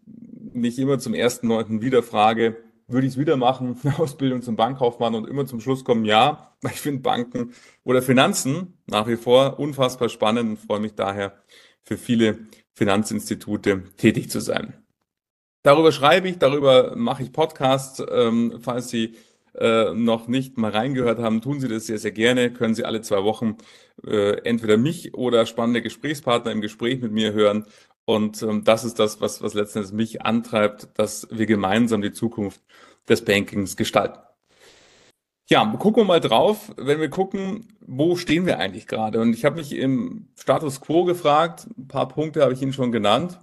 mich 0.54 0.80
immer 0.80 1.00
zum 1.00 1.14
ersten 1.14 1.48
Neunten 1.48 1.82
wieder 1.82 2.02
frage, 2.02 2.58
würde 2.88 3.06
ich 3.06 3.14
es 3.14 3.20
wieder 3.20 3.38
machen, 3.38 3.78
eine 3.84 4.00
Ausbildung 4.00 4.42
zum 4.42 4.56
Bankkaufmann 4.56 5.16
und 5.16 5.28
immer 5.28 5.46
zum 5.46 5.60
Schluss 5.60 5.84
kommen, 5.84 6.06
ja, 6.06 6.56
ich 6.64 6.82
finde 6.82 7.02
Banken 7.02 7.54
oder 7.84 8.02
Finanzen 8.02 8.80
nach 8.88 9.08
wie 9.08 9.18
vor 9.18 9.60
unfassbar 9.60 10.10
spannend 10.10 10.50
und 10.50 10.58
freue 10.58 10.80
mich 10.80 10.96
daher 10.96 11.34
für 11.84 11.98
viele 11.98 12.40
Finanzinstitute 12.74 13.84
tätig 13.98 14.30
zu 14.30 14.40
sein. 14.40 14.74
Darüber 15.68 15.92
schreibe 15.92 16.30
ich, 16.30 16.38
darüber 16.40 16.96
mache 16.96 17.24
ich 17.24 17.34
Podcasts. 17.34 18.02
Ähm, 18.10 18.60
falls 18.62 18.88
Sie 18.88 19.16
äh, 19.54 19.94
noch 19.94 20.30
nicht 20.30 20.58
mal 20.58 20.72
reingehört 20.72 21.20
haben, 21.20 21.42
tun 21.42 21.60
Sie 21.60 21.68
das 21.68 21.88
sehr, 21.88 21.98
sehr 21.98 22.14
gerne. 22.14 22.54
Können 22.54 22.74
Sie 22.74 22.86
alle 22.86 23.02
zwei 23.02 23.26
Wochen 23.26 23.58
äh, 24.08 24.38
entweder 24.46 24.78
mich 24.78 25.14
oder 25.14 25.46
spannende 25.46 25.82
Gesprächspartner 25.82 26.54
im 26.54 26.62
Gespräch 26.62 27.02
mit 27.02 27.12
mir 27.12 27.34
hören. 27.34 27.66
Und 28.06 28.42
ähm, 28.44 28.64
das 28.64 28.86
ist 28.86 28.98
das, 28.98 29.20
was, 29.20 29.42
was 29.42 29.56
letztendlich 29.56 29.92
mich 29.94 30.22
antreibt, 30.22 30.88
dass 30.98 31.28
wir 31.32 31.46
gemeinsam 31.46 32.02
die 32.02 32.14
Zukunft 32.14 32.62
des 33.10 33.26
Bankings 33.26 33.76
gestalten. 33.76 34.20
Ja, 35.50 35.66
gucken 35.66 36.04
wir 36.04 36.08
mal 36.08 36.22
drauf, 36.22 36.72
wenn 36.78 37.02
wir 37.02 37.10
gucken, 37.10 37.78
wo 37.82 38.16
stehen 38.16 38.46
wir 38.46 38.60
eigentlich 38.60 38.88
gerade? 38.88 39.20
Und 39.20 39.34
ich 39.34 39.44
habe 39.44 39.58
mich 39.58 39.76
im 39.76 40.30
Status 40.40 40.80
quo 40.80 41.04
gefragt, 41.04 41.68
ein 41.78 41.90
paar 41.90 42.08
Punkte 42.08 42.42
habe 42.42 42.54
ich 42.54 42.62
Ihnen 42.62 42.72
schon 42.72 42.94
genannt. 42.94 43.42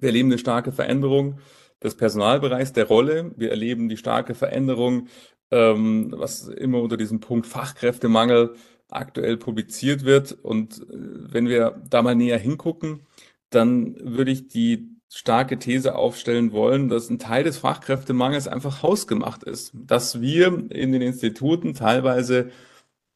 Wir 0.00 0.08
erleben 0.08 0.28
eine 0.30 0.38
starke 0.38 0.72
Veränderung 0.72 1.38
des 1.82 1.96
Personalbereichs, 1.96 2.72
der 2.72 2.86
Rolle. 2.86 3.32
Wir 3.36 3.50
erleben 3.50 3.88
die 3.88 3.96
starke 3.96 4.34
Veränderung, 4.34 5.08
ähm, 5.50 6.12
was 6.16 6.48
immer 6.48 6.80
unter 6.80 6.96
diesem 6.96 7.20
Punkt 7.20 7.46
Fachkräftemangel 7.46 8.54
aktuell 8.90 9.36
publiziert 9.36 10.04
wird. 10.04 10.32
Und 10.32 10.80
äh, 10.80 10.84
wenn 10.90 11.48
wir 11.48 11.82
da 11.88 12.02
mal 12.02 12.14
näher 12.14 12.38
hingucken, 12.38 13.06
dann 13.50 13.96
würde 14.00 14.30
ich 14.30 14.48
die 14.48 14.98
starke 15.10 15.58
These 15.58 15.94
aufstellen 15.94 16.52
wollen, 16.52 16.88
dass 16.88 17.08
ein 17.08 17.18
Teil 17.18 17.44
des 17.44 17.58
Fachkräftemangels 17.58 18.46
einfach 18.46 18.82
hausgemacht 18.82 19.42
ist. 19.42 19.72
Dass 19.74 20.20
wir 20.20 20.70
in 20.70 20.92
den 20.92 21.02
Instituten 21.02 21.74
teilweise 21.74 22.50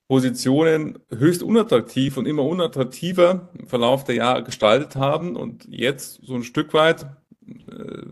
Positionen 0.08 0.98
höchst 1.10 1.42
unattraktiv 1.42 2.16
und 2.16 2.26
immer 2.26 2.44
unattraktiver 2.44 3.48
im 3.58 3.66
Verlauf 3.66 4.04
der 4.04 4.16
Jahre 4.16 4.44
gestaltet 4.44 4.96
haben. 4.96 5.36
Und 5.36 5.66
jetzt 5.68 6.20
so 6.22 6.34
ein 6.34 6.44
Stück 6.44 6.74
weit, 6.74 7.06
äh, 7.46 8.02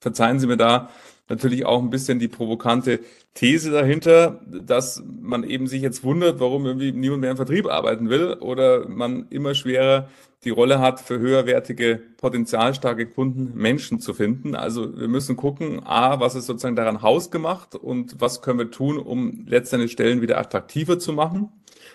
verzeihen 0.00 0.38
Sie 0.40 0.46
mir 0.46 0.56
da, 0.56 0.90
natürlich 1.28 1.66
auch 1.66 1.80
ein 1.80 1.90
bisschen 1.90 2.18
die 2.18 2.28
provokante 2.28 3.00
These 3.34 3.70
dahinter, 3.70 4.40
dass 4.46 5.02
man 5.20 5.44
eben 5.44 5.66
sich 5.66 5.82
jetzt 5.82 6.04
wundert, 6.04 6.40
warum 6.40 6.66
irgendwie 6.66 6.92
niemand 6.92 7.20
mehr 7.20 7.30
im 7.30 7.36
Vertrieb 7.36 7.66
arbeiten 7.66 8.08
will 8.10 8.34
oder 8.34 8.88
man 8.88 9.26
immer 9.30 9.54
schwerer 9.54 10.08
die 10.44 10.50
Rolle 10.50 10.78
hat, 10.78 11.00
für 11.00 11.18
höherwertige, 11.18 12.00
potenzialstarke 12.16 13.06
Kunden 13.06 13.52
Menschen 13.54 14.00
zu 14.00 14.14
finden. 14.14 14.54
Also 14.54 14.96
wir 14.96 15.08
müssen 15.08 15.36
gucken, 15.36 15.84
a, 15.84 16.20
was 16.20 16.36
ist 16.36 16.46
sozusagen 16.46 16.76
daran 16.76 17.02
hausgemacht 17.02 17.74
und 17.74 18.20
was 18.20 18.40
können 18.40 18.60
wir 18.60 18.70
tun, 18.70 18.98
um 18.98 19.46
letztendlich 19.46 19.92
Stellen 19.92 20.20
wieder 20.20 20.38
attraktiver 20.38 20.98
zu 20.98 21.12
machen. 21.12 21.50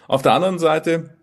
Auf 0.08 0.22
der 0.22 0.34
anderen 0.34 0.60
Seite 0.60 1.18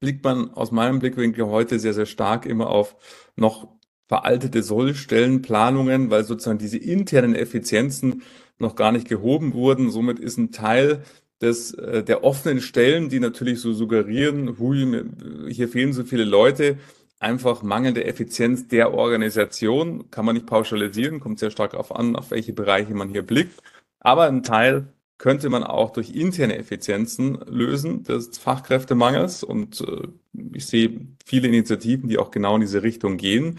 blickt 0.00 0.24
man 0.24 0.54
aus 0.54 0.70
meinem 0.70 1.00
Blickwinkel 1.00 1.46
heute 1.46 1.78
sehr, 1.78 1.92
sehr 1.92 2.06
stark 2.06 2.46
immer 2.46 2.68
auf 2.68 2.96
noch 3.36 3.77
veraltete 4.08 4.62
Sollstellenplanungen, 4.62 6.10
weil 6.10 6.24
sozusagen 6.24 6.58
diese 6.58 6.78
internen 6.78 7.34
Effizienzen 7.34 8.22
noch 8.58 8.74
gar 8.74 8.90
nicht 8.90 9.08
gehoben 9.08 9.54
wurden. 9.54 9.90
Somit 9.90 10.18
ist 10.18 10.38
ein 10.38 10.50
Teil 10.50 11.02
des, 11.40 11.74
äh, 11.74 12.02
der 12.02 12.24
offenen 12.24 12.60
Stellen, 12.60 13.08
die 13.08 13.20
natürlich 13.20 13.60
so 13.60 13.72
suggerieren, 13.72 14.58
hui, 14.58 15.04
hier 15.50 15.68
fehlen 15.68 15.92
so 15.92 16.04
viele 16.04 16.24
Leute, 16.24 16.78
einfach 17.20 17.62
mangelnde 17.62 18.04
Effizienz 18.04 18.68
der 18.68 18.94
Organisation, 18.94 20.10
kann 20.10 20.24
man 20.24 20.34
nicht 20.34 20.46
pauschalisieren, 20.46 21.20
kommt 21.20 21.38
sehr 21.38 21.50
stark 21.50 21.72
darauf 21.72 21.94
an, 21.94 22.16
auf 22.16 22.30
welche 22.30 22.52
Bereiche 22.52 22.94
man 22.94 23.08
hier 23.08 23.22
blickt. 23.22 23.60
Aber 24.00 24.26
ein 24.26 24.42
Teil 24.42 24.92
könnte 25.18 25.50
man 25.50 25.64
auch 25.64 25.90
durch 25.90 26.10
interne 26.10 26.56
Effizienzen 26.56 27.38
lösen 27.46 28.04
des 28.04 28.38
Fachkräftemangels. 28.38 29.42
Und 29.42 29.80
äh, 29.80 30.08
ich 30.54 30.66
sehe 30.66 31.08
viele 31.26 31.48
Initiativen, 31.48 32.08
die 32.08 32.18
auch 32.18 32.30
genau 32.30 32.54
in 32.54 32.60
diese 32.60 32.84
Richtung 32.84 33.16
gehen. 33.16 33.58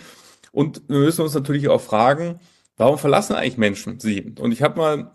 Und 0.51 0.82
wir 0.88 1.00
müssen 1.00 1.22
uns 1.22 1.34
natürlich 1.34 1.70
auch 1.70 1.82
fragen, 1.82 2.39
warum 2.77 2.98
verlassen 2.98 3.36
eigentlich 3.36 3.58
Menschen 3.58 4.00
sie? 4.00 4.34
Und 4.39 4.51
ich 4.51 4.62
habe 4.62 4.77
mal 4.79 5.12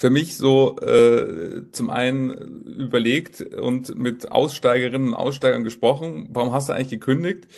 für 0.00 0.10
mich 0.10 0.38
so 0.38 0.78
äh, 0.78 1.70
zum 1.72 1.90
einen 1.90 2.30
überlegt 2.64 3.42
und 3.42 3.98
mit 3.98 4.32
Aussteigerinnen 4.32 5.08
und 5.08 5.14
Aussteigern 5.14 5.62
gesprochen, 5.62 6.28
warum 6.30 6.54
hast 6.54 6.70
du 6.70 6.72
eigentlich 6.72 6.88
gekündigt? 6.88 7.48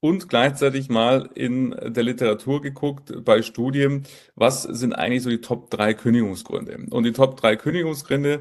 Und 0.00 0.28
gleichzeitig 0.28 0.88
mal 0.88 1.30
in 1.36 1.70
der 1.70 2.02
Literatur 2.02 2.60
geguckt 2.60 3.24
bei 3.24 3.40
Studien, 3.42 4.02
was 4.34 4.64
sind 4.64 4.94
eigentlich 4.94 5.22
so 5.22 5.30
die 5.30 5.40
Top 5.40 5.70
drei 5.70 5.94
Kündigungsgründe? 5.94 6.86
Und 6.90 7.04
die 7.04 7.12
Top 7.12 7.36
drei 7.36 7.54
Kündigungsgründe 7.54 8.40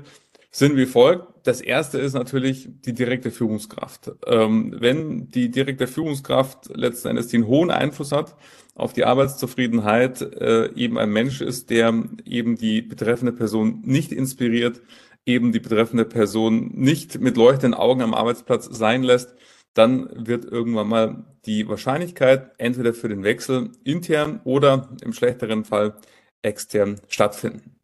sind 0.50 0.76
wie 0.76 0.88
folgt. 0.88 1.31
Das 1.44 1.60
erste 1.60 1.98
ist 1.98 2.14
natürlich 2.14 2.70
die 2.86 2.94
direkte 2.94 3.32
Führungskraft. 3.32 4.12
Ähm, 4.28 4.76
wenn 4.80 5.30
die 5.30 5.50
direkte 5.50 5.88
Führungskraft 5.88 6.70
letzten 6.76 7.10
Endes 7.10 7.30
den 7.30 7.48
hohen 7.48 7.72
Einfluss 7.72 8.12
hat 8.12 8.36
auf 8.76 8.94
die 8.94 9.06
Arbeitszufriedenheit 9.06 10.22
äh, 10.22 10.72
eben 10.76 10.98
ein 10.98 11.10
Mensch 11.10 11.42
ist, 11.42 11.70
der 11.70 11.94
eben 12.26 12.56
die 12.58 12.82
betreffende 12.82 13.34
Person 13.34 13.82
nicht 13.84 14.12
inspiriert, 14.12 14.82
eben 15.26 15.52
die 15.52 15.60
betreffende 15.60 16.06
Person 16.06 16.72
nicht 16.74 17.20
mit 17.20 17.38
leuchtenden 17.38 17.74
Augen 17.74 18.02
am 18.02 18.14
Arbeitsplatz 18.14 18.66
sein 18.66 19.04
lässt, 19.04 19.36
dann 19.74 20.10
wird 20.28 20.46
irgendwann 20.46 20.88
mal 20.88 21.26
die 21.46 21.68
Wahrscheinlichkeit 21.68 22.52
entweder 22.58 22.94
für 22.94 23.10
den 23.10 23.24
Wechsel 23.24 23.72
intern 23.84 24.42
oder 24.44 24.90
im 25.04 25.14
schlechteren 25.14 25.66
Fall 25.66 25.96
extern 26.42 27.00
stattfinden. 27.08 27.76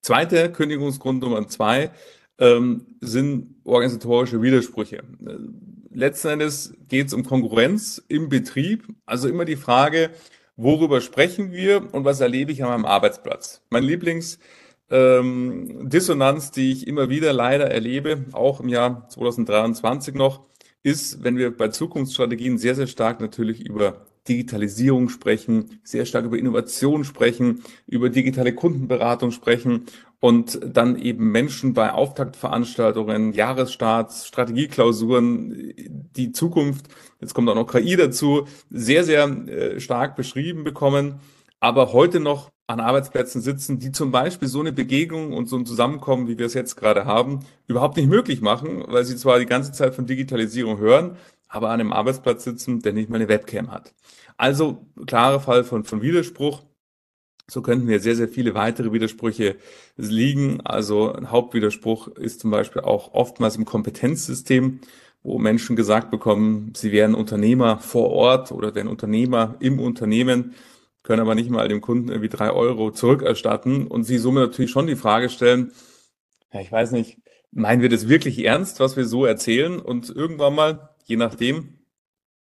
Zweite 0.00 0.52
Kündigungsgrund 0.52 1.22
Nummer 1.22 1.46
zwei 1.48 1.90
ähm, 2.38 2.86
sind 3.00 3.56
organisatorische 3.64 4.42
Widersprüche 4.42 5.02
letzten 5.94 6.28
Endes 6.28 6.74
geht 6.88 7.08
es 7.08 7.14
um 7.14 7.24
Konkurrenz 7.24 8.02
im 8.08 8.28
Betrieb. 8.28 8.86
Also 9.06 9.28
immer 9.28 9.44
die 9.44 9.56
Frage, 9.56 10.10
worüber 10.56 11.00
sprechen 11.00 11.52
wir 11.52 11.94
und 11.94 12.04
was 12.04 12.20
erlebe 12.20 12.52
ich 12.52 12.62
an 12.62 12.70
meinem 12.70 12.84
Arbeitsplatz? 12.84 13.62
Mein 13.70 13.84
Lieblingsdissonanz, 13.84 16.46
ähm, 16.46 16.52
die 16.54 16.72
ich 16.72 16.86
immer 16.86 17.08
wieder 17.08 17.32
leider 17.32 17.70
erlebe, 17.70 18.26
auch 18.32 18.60
im 18.60 18.68
Jahr 18.68 19.08
2023 19.08 20.14
noch, 20.14 20.46
ist, 20.82 21.24
wenn 21.24 21.38
wir 21.38 21.56
bei 21.56 21.68
Zukunftsstrategien 21.68 22.58
sehr, 22.58 22.74
sehr 22.74 22.86
stark 22.86 23.20
natürlich 23.20 23.66
über 23.66 24.04
Digitalisierung 24.28 25.08
sprechen, 25.08 25.80
sehr 25.82 26.06
stark 26.06 26.24
über 26.24 26.38
Innovation 26.38 27.04
sprechen, 27.04 27.62
über 27.86 28.08
digitale 28.08 28.54
Kundenberatung 28.54 29.30
sprechen 29.30 29.86
und 30.20 30.58
dann 30.64 30.96
eben 30.96 31.30
Menschen 31.30 31.74
bei 31.74 31.92
Auftaktveranstaltungen, 31.92 33.34
Jahresstarts, 33.34 34.26
Strategieklausuren, 34.26 35.74
die 36.16 36.32
Zukunft, 36.32 36.86
jetzt 37.20 37.34
kommt 37.34 37.48
auch 37.50 37.54
noch 37.54 37.70
KI 37.70 37.96
dazu, 37.96 38.46
sehr, 38.70 39.04
sehr 39.04 39.24
äh, 39.26 39.80
stark 39.80 40.16
beschrieben 40.16 40.64
bekommen, 40.64 41.20
aber 41.60 41.92
heute 41.92 42.20
noch 42.20 42.50
an 42.66 42.80
Arbeitsplätzen 42.80 43.42
sitzen, 43.42 43.78
die 43.78 43.92
zum 43.92 44.10
Beispiel 44.10 44.48
so 44.48 44.60
eine 44.60 44.72
Begegnung 44.72 45.34
und 45.34 45.50
so 45.50 45.56
ein 45.56 45.66
Zusammenkommen, 45.66 46.28
wie 46.28 46.38
wir 46.38 46.46
es 46.46 46.54
jetzt 46.54 46.76
gerade 46.76 47.04
haben, 47.04 47.40
überhaupt 47.66 47.98
nicht 47.98 48.08
möglich 48.08 48.40
machen, 48.40 48.82
weil 48.86 49.04
sie 49.04 49.16
zwar 49.16 49.38
die 49.38 49.46
ganze 49.46 49.72
Zeit 49.72 49.94
von 49.94 50.06
Digitalisierung 50.06 50.78
hören, 50.78 51.18
aber 51.54 51.70
an 51.70 51.80
einem 51.80 51.92
Arbeitsplatz 51.92 52.42
sitzen, 52.42 52.80
der 52.80 52.92
nicht 52.92 53.08
mal 53.08 53.16
eine 53.16 53.28
Webcam 53.28 53.70
hat. 53.70 53.94
Also 54.36 54.86
klarer 55.06 55.38
Fall 55.38 55.62
von, 55.62 55.84
von 55.84 56.02
Widerspruch. 56.02 56.62
So 57.48 57.62
könnten 57.62 57.86
wir 57.86 58.00
sehr, 58.00 58.16
sehr 58.16 58.28
viele 58.28 58.54
weitere 58.54 58.92
Widersprüche 58.92 59.56
liegen. 59.96 60.62
Also 60.62 61.12
ein 61.12 61.30
Hauptwiderspruch 61.30 62.08
ist 62.08 62.40
zum 62.40 62.50
Beispiel 62.50 62.82
auch 62.82 63.14
oftmals 63.14 63.54
im 63.56 63.64
Kompetenzsystem, 63.64 64.80
wo 65.22 65.38
Menschen 65.38 65.76
gesagt 65.76 66.10
bekommen, 66.10 66.72
sie 66.74 66.90
wären 66.90 67.14
Unternehmer 67.14 67.78
vor 67.78 68.10
Ort 68.10 68.50
oder 68.50 68.74
wären 68.74 68.88
Unternehmer 68.88 69.54
im 69.60 69.78
Unternehmen, 69.78 70.54
können 71.04 71.20
aber 71.20 71.36
nicht 71.36 71.50
mal 71.50 71.68
dem 71.68 71.80
Kunden 71.80 72.08
irgendwie 72.08 72.30
drei 72.30 72.50
Euro 72.50 72.90
zurückerstatten 72.90 73.86
und 73.86 74.04
sie 74.04 74.18
somit 74.18 74.42
natürlich 74.42 74.70
schon 74.70 74.86
die 74.86 74.96
Frage 74.96 75.28
stellen, 75.28 75.70
ja, 76.52 76.60
ich 76.60 76.70
weiß 76.70 76.92
nicht, 76.92 77.18
meinen 77.54 77.82
wir 77.82 77.88
das 77.88 78.08
wirklich 78.08 78.44
ernst, 78.44 78.80
was 78.80 78.96
wir 78.96 79.06
so 79.06 79.24
erzählen? 79.24 79.78
Und 79.78 80.10
irgendwann 80.10 80.54
mal, 80.54 80.90
je 81.04 81.16
nachdem, 81.16 81.78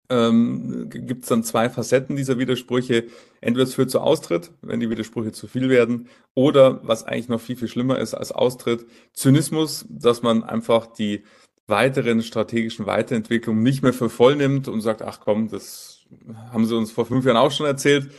ähm, 0.09 0.89
gibt 0.89 1.23
es 1.23 1.29
dann 1.29 1.43
zwei 1.43 1.69
Facetten 1.69 2.15
dieser 2.15 2.37
Widersprüche. 2.37 3.05
Entweder 3.41 3.63
es 3.63 3.75
führt 3.75 3.91
zu 3.91 4.01
Austritt, 4.01 4.51
wenn 4.61 4.79
die 4.79 4.89
Widersprüche 4.89 5.31
zu 5.31 5.47
viel 5.47 5.69
werden, 5.69 6.09
oder 6.33 6.81
was 6.83 7.03
eigentlich 7.05 7.29
noch 7.29 7.41
viel, 7.41 7.55
viel 7.55 7.67
schlimmer 7.67 7.99
ist 7.99 8.13
als 8.13 8.31
Austritt, 8.31 8.85
Zynismus, 9.13 9.85
dass 9.89 10.21
man 10.21 10.43
einfach 10.43 10.87
die 10.87 11.23
weiteren 11.67 12.23
strategischen 12.23 12.87
Weiterentwicklungen 12.87 13.61
nicht 13.61 13.83
mehr 13.83 13.93
für 13.93 14.09
voll 14.09 14.35
nimmt 14.35 14.67
und 14.67 14.81
sagt, 14.81 15.03
ach 15.03 15.19
komm, 15.19 15.49
das 15.49 16.07
haben 16.51 16.65
sie 16.65 16.75
uns 16.75 16.91
vor 16.91 17.05
fünf 17.05 17.25
Jahren 17.25 17.37
auch 17.37 17.51
schon 17.51 17.67
erzählt 17.67 18.09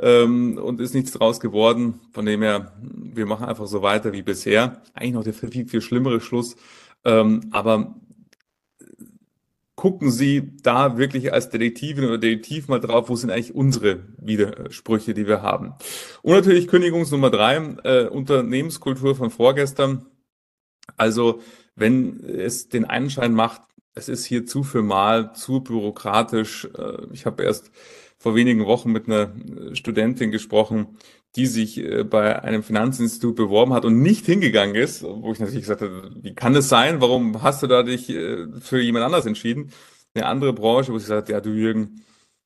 ähm, 0.00 0.58
und 0.58 0.80
ist 0.80 0.94
nichts 0.94 1.12
draus 1.12 1.40
geworden. 1.40 2.00
Von 2.12 2.26
dem 2.26 2.42
her, 2.42 2.72
wir 2.80 3.26
machen 3.26 3.46
einfach 3.46 3.66
so 3.66 3.82
weiter 3.82 4.12
wie 4.12 4.22
bisher. 4.22 4.82
Eigentlich 4.94 5.12
noch 5.12 5.24
der 5.24 5.34
viel, 5.34 5.66
viel 5.66 5.80
schlimmere 5.80 6.20
Schluss. 6.20 6.56
Ähm, 7.04 7.48
aber 7.50 7.94
gucken 9.76 10.10
Sie 10.10 10.56
da 10.62 10.98
wirklich 10.98 11.32
als 11.32 11.48
Detektivin 11.48 12.04
oder 12.04 12.18
Detektiv 12.18 12.68
mal 12.68 12.80
drauf, 12.80 13.08
wo 13.08 13.16
sind 13.16 13.30
eigentlich 13.30 13.54
unsere 13.54 14.00
Widersprüche, 14.18 15.14
die 15.14 15.26
wir 15.26 15.42
haben. 15.42 15.74
Und 16.22 16.34
natürlich 16.34 16.68
Kündigungsnummer 16.68 17.30
drei, 17.30 17.56
äh, 17.84 18.06
Unternehmenskultur 18.08 19.16
von 19.16 19.30
vorgestern. 19.30 20.06
Also 20.96 21.40
wenn 21.76 22.20
es 22.20 22.68
den 22.68 22.84
Einschein 22.84 23.32
macht, 23.32 23.62
es 23.94 24.08
ist 24.08 24.24
hier 24.24 24.46
zu 24.46 24.62
formal, 24.62 25.32
zu 25.34 25.60
bürokratisch. 25.60 26.68
Äh, 26.76 27.06
ich 27.12 27.26
habe 27.26 27.42
erst 27.42 27.70
vor 28.20 28.34
wenigen 28.34 28.66
Wochen 28.66 28.92
mit 28.92 29.08
einer 29.08 29.32
Studentin 29.72 30.30
gesprochen, 30.30 30.98
die 31.36 31.46
sich 31.46 31.78
äh, 31.78 32.04
bei 32.04 32.42
einem 32.42 32.62
Finanzinstitut 32.62 33.34
beworben 33.34 33.72
hat 33.72 33.84
und 33.84 34.02
nicht 34.02 34.26
hingegangen 34.26 34.74
ist, 34.74 35.02
wo 35.02 35.32
ich 35.32 35.40
natürlich 35.40 35.62
gesagt 35.62 35.80
habe, 35.80 36.10
wie 36.20 36.34
kann 36.34 36.52
das 36.52 36.68
sein? 36.68 37.00
Warum 37.00 37.42
hast 37.42 37.62
du 37.62 37.66
da 37.66 37.82
dich 37.82 38.10
äh, 38.10 38.46
für 38.60 38.80
jemand 38.80 39.06
anders 39.06 39.26
entschieden? 39.26 39.72
Eine 40.14 40.26
andere 40.26 40.52
Branche, 40.52 40.92
wo 40.92 40.98
sie 40.98 41.06
sagt, 41.06 41.30
ja, 41.30 41.40
du 41.40 41.50
Jürgen, 41.50 42.02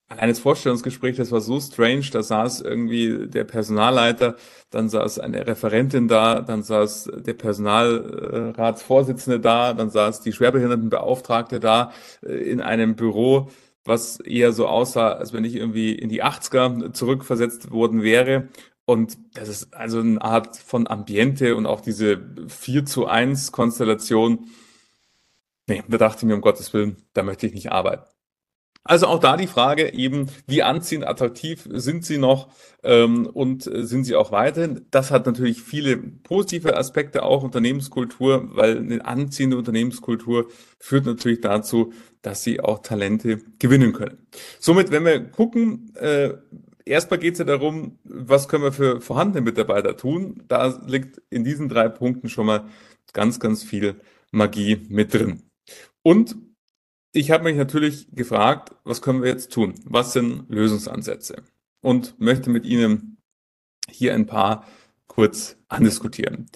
eines 0.09 0.38
Vorstellungsgespräch, 0.38 1.16
das 1.16 1.33
war 1.33 1.40
so 1.40 1.59
strange, 1.61 2.04
da 2.12 2.23
saß 2.23 2.61
irgendwie 2.61 3.26
der 3.26 3.45
Personalleiter, 3.45 4.37
dann 4.71 4.88
saß 4.88 5.19
eine 5.19 5.47
Referentin 5.47 6.09
da, 6.09 6.43
dann 6.43 6.62
saß 6.62 7.11
der 7.16 7.35
Personalratsvorsitzende 7.35 9.40
da, 9.40 9.73
dann 9.73 9.90
saß 9.90 10.21
die 10.21 10.33
Schwerbehindertenbeauftragte 10.33 11.59
da 11.59 11.93
äh, 12.23 12.35
in 12.35 12.61
einem 12.61 12.97
Büro, 12.97 13.50
was 13.84 14.20
eher 14.20 14.52
so 14.52 14.66
aussah, 14.66 15.12
als 15.12 15.32
wenn 15.32 15.44
ich 15.44 15.54
irgendwie 15.54 15.92
in 15.92 16.08
die 16.08 16.24
80er 16.24 16.92
zurückversetzt 16.92 17.70
worden 17.70 18.02
wäre. 18.02 18.48
Und 18.86 19.18
das 19.34 19.48
ist 19.48 19.74
also 19.74 20.00
eine 20.00 20.20
Art 20.20 20.56
von 20.56 20.86
Ambiente 20.86 21.56
und 21.56 21.66
auch 21.66 21.80
diese 21.80 22.20
4 22.48 22.86
zu 22.86 23.06
1 23.06 23.52
Konstellation. 23.52 24.50
Nee, 25.66 25.82
da 25.88 25.98
dachte 25.98 26.18
ich 26.18 26.24
mir, 26.24 26.34
um 26.34 26.40
Gottes 26.40 26.72
Willen, 26.74 26.96
da 27.14 27.22
möchte 27.22 27.46
ich 27.46 27.54
nicht 27.54 27.72
arbeiten. 27.72 28.13
Also 28.86 29.06
auch 29.06 29.18
da 29.18 29.38
die 29.38 29.46
Frage 29.46 29.94
eben, 29.94 30.26
wie 30.46 30.62
anziehend 30.62 31.06
attraktiv 31.06 31.66
sind 31.72 32.04
sie 32.04 32.18
noch 32.18 32.48
ähm, 32.82 33.26
und 33.26 33.62
sind 33.62 34.04
sie 34.04 34.14
auch 34.14 34.30
weiterhin? 34.30 34.86
Das 34.90 35.10
hat 35.10 35.24
natürlich 35.24 35.62
viele 35.62 35.96
positive 35.96 36.76
Aspekte, 36.76 37.22
auch 37.22 37.42
Unternehmenskultur, 37.42 38.50
weil 38.54 38.76
eine 38.76 39.04
anziehende 39.04 39.56
Unternehmenskultur 39.56 40.48
führt 40.78 41.06
natürlich 41.06 41.40
dazu, 41.40 41.94
dass 42.20 42.42
sie 42.42 42.60
auch 42.60 42.80
Talente 42.80 43.40
gewinnen 43.58 43.94
können. 43.94 44.18
Somit, 44.60 44.90
wenn 44.90 45.06
wir 45.06 45.30
gucken, 45.30 45.94
äh, 45.96 46.34
erstmal 46.84 47.20
geht 47.20 47.34
es 47.34 47.38
ja 47.38 47.46
darum, 47.46 47.98
was 48.04 48.48
können 48.48 48.64
wir 48.64 48.72
für 48.72 49.00
vorhandene 49.00 49.44
Mitarbeiter 49.46 49.96
tun. 49.96 50.42
Da 50.46 50.78
liegt 50.86 51.22
in 51.30 51.42
diesen 51.44 51.70
drei 51.70 51.88
Punkten 51.88 52.28
schon 52.28 52.46
mal 52.46 52.68
ganz, 53.14 53.40
ganz 53.40 53.62
viel 53.64 54.00
Magie 54.30 54.86
mit 54.90 55.14
drin. 55.14 55.42
Und 56.02 56.36
ich 57.14 57.30
habe 57.30 57.44
mich 57.44 57.56
natürlich 57.56 58.09
gefragt, 58.12 58.75
was 58.83 59.00
können 59.00 59.23
wir 59.23 59.30
jetzt 59.30 59.52
tun? 59.52 59.75
Was 59.85 60.12
sind 60.12 60.47
Lösungsansätze? 60.49 61.42
Und 61.80 62.18
möchte 62.18 62.50
mit 62.50 62.64
Ihnen 62.64 63.18
hier 63.88 64.14
ein 64.14 64.26
paar 64.26 64.66
kurz 65.06 65.56
andiskutieren. 65.68 66.47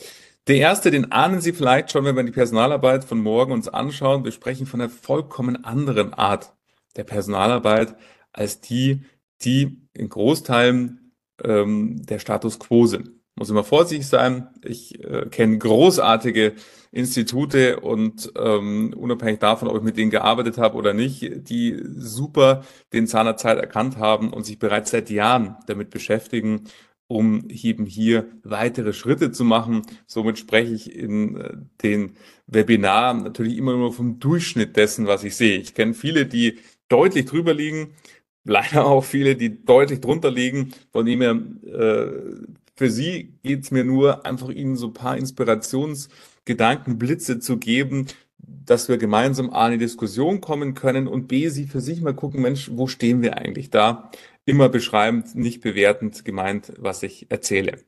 Der 0.49 0.57
erste, 0.57 0.91
den 0.91 1.13
ahnen 1.13 1.41
Sie 1.41 1.53
vielleicht 1.53 1.93
schon, 1.93 2.05
wenn 2.05 2.17
wir 2.17 2.25
die 2.25 2.33
Personalarbeit 2.33 3.05
von 3.05 3.21
morgen 3.21 3.53
uns 3.53 3.69
anschauen. 3.69 4.25
Wir 4.25 4.33
sprechen 4.33 4.67
von 4.67 4.81
einer 4.81 4.91
vollkommen 4.91 5.65
anderen 5.65 6.13
Art 6.13 6.55
der 6.97 7.05
Personalarbeit 7.05 7.95
als 8.33 8.61
die, 8.61 9.03
die 9.43 9.83
in 9.93 10.09
Großteilen 10.09 11.13
ähm, 11.45 12.05
der 12.05 12.19
Status 12.19 12.59
quo 12.59 12.87
sind. 12.87 13.11
Muss 13.37 13.51
immer 13.51 13.63
vorsichtig 13.63 14.09
sein. 14.09 14.49
Ich 14.65 15.05
äh, 15.05 15.27
kenne 15.31 15.59
großartige 15.59 16.55
Institute 16.91 17.81
und 17.81 18.33
ähm, 18.37 18.95
unabhängig 18.97 19.41
davon, 19.41 19.69
ob 19.69 19.77
ich 19.77 19.83
mit 19.83 19.97
denen 19.97 20.11
gearbeitet 20.11 20.59
habe 20.59 20.77
oder 20.77 20.95
nicht, 20.95 21.49
die 21.49 21.81
super 21.97 22.65
den 22.93 23.07
Zahn 23.07 23.27
der 23.27 23.37
Zeit 23.37 23.59
erkannt 23.59 23.99
haben 23.99 24.33
und 24.33 24.45
sich 24.45 24.59
bereits 24.59 24.91
seit 24.91 25.11
Jahren 25.11 25.57
damit 25.67 25.91
beschäftigen, 25.91 26.65
um 27.09 27.49
eben 27.49 27.87
hier 27.87 28.27
weitere 28.43 28.93
Schritte 28.93 29.33
zu 29.33 29.45
machen. 29.45 29.83
Somit 30.07 30.39
spreche 30.39 30.75
ich 30.75 30.95
in 30.95 31.37
äh, 31.37 31.57
den 31.83 32.17
Webinaren 32.47 33.23
natürlich 33.23 33.57
immer 33.57 33.73
nur 33.77 33.93
vom 33.93 34.21
Durchschnitt 34.21 34.77
dessen, 34.77 35.07
was 35.07 35.25
ich 35.25 35.37
sehe. 35.37 35.59
Ich 35.59 35.75
kenne 35.75 35.95
viele, 35.95 36.27
die 36.27 36.59
deutlich 36.89 37.27
drüber 37.27 37.55
liegen, 37.55 37.95
leider 38.45 38.87
auch 38.87 39.05
viele, 39.05 39.37
die 39.37 39.65
deutlich 39.65 40.01
drunter 40.01 40.31
liegen. 40.31 40.73
Von 40.93 41.07
dem 41.07 41.21
her, 41.21 41.39
äh, 41.67 42.07
für 42.77 42.91
sie 42.91 43.35
geht's 43.43 43.71
mir 43.71 43.85
nur, 43.85 44.25
einfach 44.27 44.51
ihnen 44.51 44.77
so 44.77 44.89
ein 44.89 44.93
paar 44.95 45.17
Inspirationsgedanken, 45.17 46.29
Blitze 46.57 47.39
zu 47.41 47.59
geben, 47.59 48.07
dass 48.39 48.89
wir 48.89 48.99
gemeinsam 48.99 49.51
A, 49.51 49.67
in 49.67 49.73
die 49.73 49.85
Diskussion 49.85 50.41
kommen 50.41 50.75
können 50.75 51.09
und 51.09 51.27
B, 51.29 51.49
sie 51.49 51.67
für 51.67 51.81
sich 51.81 52.01
mal 52.01 52.15
gucken, 52.15 52.43
Mensch, 52.43 52.71
wo 52.73 52.87
stehen 52.87 53.23
wir 53.23 53.37
eigentlich 53.39 53.71
da? 53.71 54.11
Immer 54.45 54.69
beschreibend, 54.69 55.35
nicht 55.35 55.61
bewertend 55.61 56.25
gemeint, 56.25 56.73
was 56.79 57.03
ich 57.03 57.31
erzähle. 57.31 57.79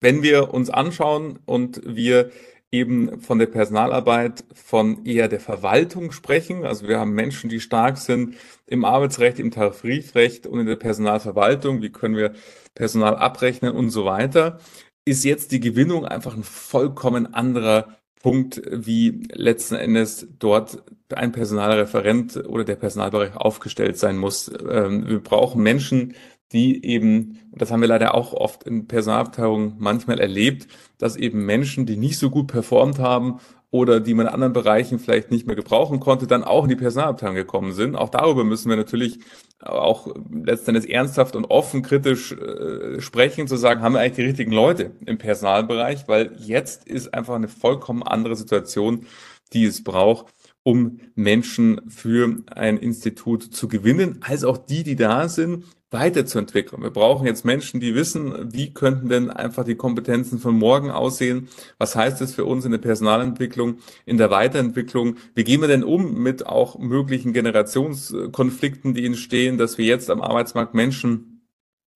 Wenn 0.00 0.22
wir 0.22 0.52
uns 0.52 0.68
anschauen 0.68 1.38
und 1.44 1.80
wir 1.84 2.30
eben 2.72 3.20
von 3.20 3.38
der 3.38 3.46
Personalarbeit 3.46 4.44
von 4.54 5.04
eher 5.04 5.28
der 5.28 5.40
Verwaltung 5.40 6.10
sprechen. 6.10 6.64
Also 6.64 6.88
wir 6.88 6.98
haben 6.98 7.12
Menschen, 7.12 7.50
die 7.50 7.60
stark 7.60 7.98
sind 7.98 8.36
im 8.66 8.86
Arbeitsrecht, 8.86 9.38
im 9.38 9.50
Tarifrecht 9.50 10.46
und 10.46 10.58
in 10.58 10.66
der 10.66 10.76
Personalverwaltung. 10.76 11.82
Wie 11.82 11.90
können 11.90 12.16
wir 12.16 12.32
Personal 12.74 13.16
abrechnen 13.16 13.74
und 13.74 13.90
so 13.90 14.06
weiter? 14.06 14.58
Ist 15.04 15.24
jetzt 15.24 15.52
die 15.52 15.60
Gewinnung 15.60 16.06
einfach 16.06 16.36
ein 16.36 16.44
vollkommen 16.44 17.34
anderer 17.34 17.96
Punkt, 18.22 18.62
wie 18.70 19.26
letzten 19.32 19.74
Endes 19.74 20.28
dort 20.38 20.82
ein 21.12 21.32
Personalreferent 21.32 22.36
oder 22.46 22.64
der 22.64 22.76
Personalbereich 22.76 23.34
aufgestellt 23.34 23.98
sein 23.98 24.16
muss. 24.16 24.48
Ähm, 24.48 25.08
wir 25.08 25.18
brauchen 25.18 25.62
Menschen, 25.62 26.14
die 26.52 26.84
eben, 26.84 27.40
und 27.50 27.60
das 27.60 27.72
haben 27.72 27.80
wir 27.80 27.88
leider 27.88 28.14
auch 28.14 28.32
oft 28.32 28.62
in 28.62 28.86
Personalabteilungen 28.86 29.74
manchmal 29.78 30.20
erlebt, 30.20 30.68
dass 30.98 31.16
eben 31.16 31.44
Menschen, 31.44 31.84
die 31.84 31.96
nicht 31.96 32.18
so 32.18 32.30
gut 32.30 32.46
performt 32.46 33.00
haben 33.00 33.40
oder 33.72 34.00
die 34.00 34.12
man 34.12 34.26
in 34.26 34.32
anderen 34.32 34.52
Bereichen 34.52 34.98
vielleicht 34.98 35.30
nicht 35.30 35.46
mehr 35.46 35.56
gebrauchen 35.56 35.98
konnte, 35.98 36.26
dann 36.26 36.44
auch 36.44 36.64
in 36.64 36.68
die 36.68 36.76
Personalabteilung 36.76 37.34
gekommen 37.34 37.72
sind. 37.72 37.96
Auch 37.96 38.10
darüber 38.10 38.44
müssen 38.44 38.68
wir 38.68 38.76
natürlich 38.76 39.18
auch 39.60 40.14
letztendlich 40.30 40.92
ernsthaft 40.92 41.34
und 41.36 41.46
offen 41.46 41.80
kritisch 41.82 42.32
äh, 42.32 43.00
sprechen, 43.00 43.48
zu 43.48 43.56
sagen, 43.56 43.80
haben 43.80 43.94
wir 43.94 44.00
eigentlich 44.00 44.16
die 44.16 44.22
richtigen 44.22 44.52
Leute 44.52 44.90
im 45.06 45.16
Personalbereich, 45.16 46.06
weil 46.06 46.36
jetzt 46.38 46.86
ist 46.86 47.14
einfach 47.14 47.34
eine 47.34 47.48
vollkommen 47.48 48.02
andere 48.02 48.36
Situation, 48.36 49.06
die 49.54 49.64
es 49.64 49.82
braucht 49.82 50.26
um 50.62 51.00
Menschen 51.14 51.80
für 51.88 52.42
ein 52.46 52.76
Institut 52.76 53.42
zu 53.42 53.68
gewinnen, 53.68 54.18
als 54.20 54.44
auch 54.44 54.58
die, 54.58 54.84
die 54.84 54.96
da 54.96 55.28
sind, 55.28 55.64
weiterzuentwickeln. 55.92 56.82
Wir 56.82 56.90
brauchen 56.90 57.26
jetzt 57.26 57.44
Menschen, 57.44 57.78
die 57.78 57.94
wissen, 57.94 58.52
wie 58.52 58.72
könnten 58.72 59.08
denn 59.08 59.30
einfach 59.30 59.64
die 59.64 59.74
Kompetenzen 59.74 60.38
von 60.38 60.58
morgen 60.58 60.90
aussehen? 60.90 61.48
Was 61.78 61.94
heißt 61.94 62.20
das 62.20 62.34
für 62.34 62.44
uns 62.44 62.64
in 62.64 62.70
der 62.70 62.78
Personalentwicklung, 62.78 63.76
in 64.06 64.16
der 64.16 64.30
Weiterentwicklung? 64.30 65.16
Wie 65.34 65.44
gehen 65.44 65.60
wir 65.60 65.68
denn 65.68 65.84
um 65.84 66.22
mit 66.22 66.46
auch 66.46 66.78
möglichen 66.78 67.32
Generationskonflikten, 67.32 68.94
die 68.94 69.04
entstehen, 69.04 69.58
dass 69.58 69.78
wir 69.78 69.84
jetzt 69.84 70.10
am 70.10 70.22
Arbeitsmarkt 70.22 70.74
Menschen 70.74 71.32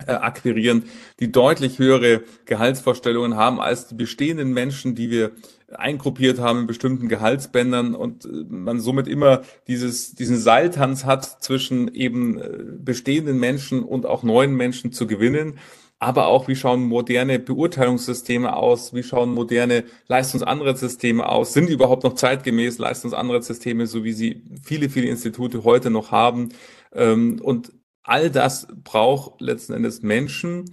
äh, 0.07 0.13
akquirieren, 0.13 0.85
die 1.21 1.33
deutlich 1.33 1.79
höhere 1.79 2.23
Gehaltsvorstellungen 2.45 3.37
haben 3.37 3.61
als 3.61 3.89
die 3.89 3.95
bestehenden 3.95 4.53
Menschen, 4.53 4.95
die 4.95 5.11
wir 5.11 5.33
eingruppiert 5.73 6.39
haben 6.39 6.61
in 6.61 6.67
bestimmten 6.67 7.09
Gehaltsbändern 7.09 7.95
und 7.95 8.25
äh, 8.25 8.29
man 8.49 8.81
somit 8.81 9.09
immer 9.09 9.43
dieses, 9.67 10.15
diesen 10.15 10.37
Seiltanz 10.39 11.05
hat 11.05 11.43
zwischen 11.43 11.93
eben 11.93 12.39
äh, 12.39 12.59
bestehenden 12.79 13.39
Menschen 13.39 13.83
und 13.83 14.07
auch 14.07 14.23
neuen 14.23 14.55
Menschen 14.55 14.93
zu 14.93 15.07
gewinnen. 15.07 15.59
Aber 15.99 16.27
auch, 16.27 16.47
wie 16.47 16.57
schauen 16.57 16.85
moderne 16.85 17.39
Beurteilungssysteme 17.39 18.55
aus? 18.55 18.93
Wie 18.93 19.03
schauen 19.03 19.33
moderne 19.33 19.85
Leistungsanreizsysteme 20.09 21.27
aus? 21.27 21.55
Sind 21.55 21.71
die 21.71 21.73
überhaupt 21.73 22.05
noch 22.05 22.15
zeitgemäß 22.15 22.77
Leistungsanreizsysteme, 22.79 23.87
so 23.87 24.05
wie 24.05 24.13
sie 24.13 24.43
viele, 24.63 24.91
viele 24.91 25.09
Institute 25.09 25.65
heute 25.65 25.91
noch 25.91 26.11
haben? 26.11 26.51
Ähm, 26.93 27.41
und 27.43 27.73
all 28.03 28.31
das 28.31 28.69
braucht 28.85 29.41
letzten 29.41 29.73
Endes 29.73 30.03
Menschen, 30.03 30.71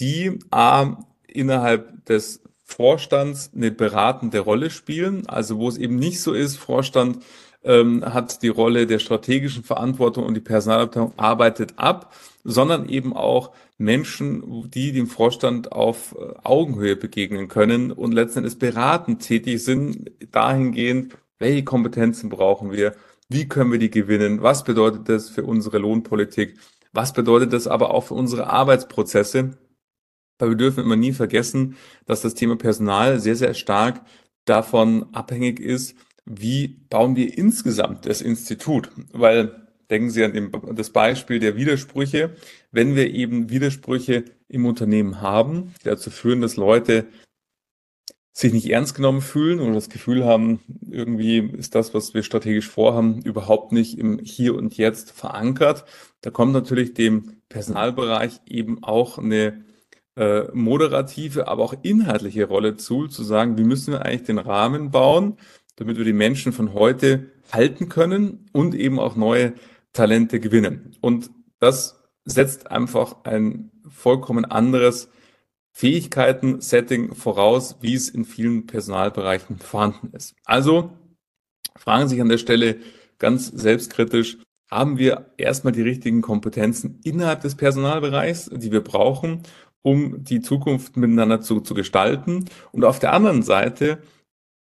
die 0.00 0.40
A, 0.50 1.04
innerhalb 1.34 2.04
des 2.06 2.43
Vorstands 2.64 3.50
eine 3.54 3.70
beratende 3.70 4.40
Rolle 4.40 4.70
spielen, 4.70 5.28
also 5.28 5.58
wo 5.58 5.68
es 5.68 5.76
eben 5.76 5.96
nicht 5.96 6.20
so 6.20 6.32
ist, 6.32 6.56
Vorstand 6.56 7.18
ähm, 7.62 8.04
hat 8.04 8.42
die 8.42 8.48
Rolle 8.48 8.86
der 8.86 8.98
strategischen 8.98 9.62
Verantwortung 9.62 10.24
und 10.24 10.34
die 10.34 10.40
Personalabteilung 10.40 11.12
arbeitet 11.16 11.74
ab, 11.76 12.14
sondern 12.42 12.88
eben 12.88 13.14
auch 13.14 13.52
Menschen, 13.78 14.70
die 14.70 14.92
dem 14.92 15.06
Vorstand 15.06 15.72
auf 15.72 16.14
äh, 16.18 16.34
Augenhöhe 16.42 16.96
begegnen 16.96 17.48
können 17.48 17.92
und 17.92 18.12
letzten 18.12 18.40
Endes 18.40 18.58
beratend 18.58 19.22
tätig 19.22 19.62
sind, 19.64 20.10
dahingehend, 20.32 21.16
welche 21.38 21.64
Kompetenzen 21.64 22.28
brauchen 22.28 22.72
wir, 22.72 22.94
wie 23.28 23.48
können 23.48 23.72
wir 23.72 23.78
die 23.78 23.90
gewinnen, 23.90 24.42
was 24.42 24.64
bedeutet 24.64 25.08
das 25.08 25.30
für 25.30 25.44
unsere 25.44 25.78
Lohnpolitik, 25.78 26.58
was 26.92 27.12
bedeutet 27.12 27.52
das 27.52 27.66
aber 27.66 27.92
auch 27.92 28.04
für 28.04 28.14
unsere 28.14 28.48
Arbeitsprozesse, 28.48 29.56
weil 30.38 30.50
wir 30.50 30.56
dürfen 30.56 30.84
immer 30.84 30.96
nie 30.96 31.12
vergessen, 31.12 31.76
dass 32.06 32.22
das 32.22 32.34
Thema 32.34 32.56
Personal 32.56 33.20
sehr, 33.20 33.36
sehr 33.36 33.54
stark 33.54 34.02
davon 34.44 35.06
abhängig 35.12 35.60
ist, 35.60 35.96
wie 36.26 36.68
bauen 36.88 37.16
wir 37.16 37.36
insgesamt 37.36 38.06
das 38.06 38.20
Institut. 38.20 38.90
Weil 39.12 39.64
denken 39.90 40.10
Sie 40.10 40.24
an 40.24 40.32
den, 40.32 40.50
das 40.74 40.90
Beispiel 40.90 41.38
der 41.38 41.56
Widersprüche. 41.56 42.34
Wenn 42.72 42.96
wir 42.96 43.12
eben 43.12 43.50
Widersprüche 43.50 44.24
im 44.48 44.66
Unternehmen 44.66 45.20
haben, 45.20 45.74
die 45.80 45.88
dazu 45.88 46.10
führen, 46.10 46.40
dass 46.40 46.56
Leute 46.56 47.06
sich 48.32 48.52
nicht 48.52 48.68
ernst 48.70 48.96
genommen 48.96 49.20
fühlen 49.20 49.60
oder 49.60 49.74
das 49.74 49.88
Gefühl 49.88 50.24
haben, 50.24 50.58
irgendwie 50.90 51.38
ist 51.38 51.76
das, 51.76 51.94
was 51.94 52.14
wir 52.14 52.24
strategisch 52.24 52.68
vorhaben, 52.68 53.22
überhaupt 53.22 53.70
nicht 53.70 53.96
im 53.96 54.18
Hier 54.18 54.56
und 54.56 54.76
Jetzt 54.76 55.12
verankert. 55.12 55.84
Da 56.20 56.30
kommt 56.30 56.52
natürlich 56.52 56.94
dem 56.94 57.36
Personalbereich 57.48 58.40
eben 58.46 58.82
auch 58.82 59.18
eine 59.18 59.64
äh, 60.16 60.44
moderative, 60.52 61.48
aber 61.48 61.62
auch 61.62 61.74
inhaltliche 61.82 62.46
Rolle 62.46 62.76
zu, 62.76 63.08
zu 63.08 63.24
sagen, 63.24 63.58
wie 63.58 63.64
müssen 63.64 63.92
wir 63.92 64.04
eigentlich 64.04 64.22
den 64.24 64.38
Rahmen 64.38 64.90
bauen, 64.90 65.36
damit 65.76 65.96
wir 65.98 66.04
die 66.04 66.12
Menschen 66.12 66.52
von 66.52 66.72
heute 66.72 67.30
halten 67.52 67.88
können 67.88 68.46
und 68.52 68.74
eben 68.74 68.98
auch 69.00 69.16
neue 69.16 69.54
Talente 69.92 70.40
gewinnen. 70.40 70.96
Und 71.00 71.30
das 71.58 72.00
setzt 72.24 72.70
einfach 72.70 73.24
ein 73.24 73.70
vollkommen 73.88 74.44
anderes 74.44 75.08
Fähigkeiten-Setting 75.72 77.14
voraus, 77.14 77.78
wie 77.80 77.94
es 77.94 78.08
in 78.08 78.24
vielen 78.24 78.66
Personalbereichen 78.66 79.58
vorhanden 79.58 80.10
ist. 80.12 80.36
Also 80.44 80.90
fragen 81.76 82.08
Sie 82.08 82.14
sich 82.14 82.22
an 82.22 82.28
der 82.28 82.38
Stelle 82.38 82.76
ganz 83.18 83.48
selbstkritisch, 83.48 84.38
haben 84.70 84.98
wir 84.98 85.32
erstmal 85.36 85.72
die 85.72 85.82
richtigen 85.82 86.22
Kompetenzen 86.22 87.00
innerhalb 87.04 87.40
des 87.42 87.56
Personalbereichs, 87.56 88.50
die 88.52 88.72
wir 88.72 88.82
brauchen, 88.82 89.42
um 89.84 90.24
die 90.24 90.40
Zukunft 90.40 90.96
miteinander 90.96 91.40
zu, 91.40 91.60
zu 91.60 91.74
gestalten? 91.74 92.46
Und 92.72 92.84
auf 92.84 92.98
der 92.98 93.12
anderen 93.12 93.42
Seite, 93.42 93.98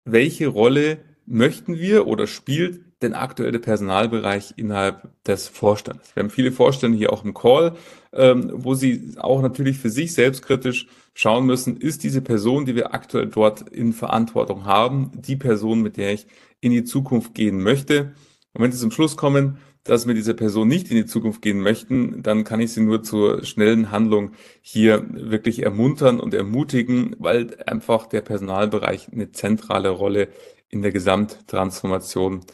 welche 0.05 0.47
Rolle 0.47 0.99
möchten 1.27 1.77
wir 1.77 2.07
oder 2.07 2.27
spielt 2.27 2.81
denn 3.03 3.15
aktuell 3.15 3.53
der 3.53 3.59
Personalbereich 3.59 4.55
innerhalb 4.57 5.11
des 5.25 5.49
Vorstands? 5.49 6.15
Wir 6.15 6.23
haben 6.23 6.31
viele 6.31 6.53
Vorstände 6.53 6.97
hier 6.97 7.13
auch 7.13 7.25
im 7.25 7.35
Call, 7.35 7.77
ähm, 8.13 8.51
wo 8.55 8.75
sie 8.75 9.15
auch 9.19 9.43
natürlich 9.43 9.79
für 9.79 9.91
sich 9.91 10.15
selbstkritisch 10.15 10.87
schauen 11.15 11.47
müssen, 11.47 11.77
ist 11.77 12.05
diese 12.05 12.23
Person, 12.23 12.65
die 12.65 12.77
wir 12.77 12.95
aktuell 12.95 13.27
dort 13.27 13.69
in 13.69 13.93
Verantwortung 13.93 14.65
haben, 14.67 15.11
die 15.15 15.37
Person, 15.37 15.83
mit 15.83 15.97
der 15.97 16.13
ich 16.13 16.29
in 16.61 16.71
die 16.71 16.85
Zukunft 16.85 17.35
gehen 17.35 17.61
möchte? 17.61 18.13
Und 18.55 18.63
wenn 18.63 18.73
Sie 18.73 18.79
zum 18.79 18.93
Schluss 18.93 19.17
kommen, 19.17 19.59
dass 19.89 20.07
wir 20.07 20.15
diese 20.15 20.35
Person 20.35 20.69
nicht 20.69 20.91
in 20.91 20.97
die 20.97 21.07
Zukunft 21.07 21.43
gehen 21.43 21.61
möchten, 21.61 22.23
dann 22.23 22.45
kann 22.45 22.61
ich 22.61 22.73
sie 22.73 22.83
nur 22.83 23.03
zur 23.03 23.45
schnellen 23.45 23.91
Handlung 23.91 24.33
hier 24.61 25.05
wirklich 25.11 25.63
ermuntern 25.63 26.21
und 26.21 26.35
ermutigen, 26.35 27.17
weil 27.19 27.57
einfach 27.67 28.07
der 28.07 28.21
Personalbereich 28.21 29.09
eine 29.13 29.33
zentrale 29.33 29.91
Rolle 29.91 30.29
in 30.69 30.83
der 30.83 30.93
Gesamttransformation 30.93 32.45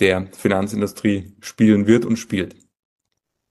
der 0.00 0.26
Finanzindustrie 0.32 1.32
spielen 1.40 1.86
wird 1.86 2.04
und 2.04 2.16
spielt. 2.16 2.56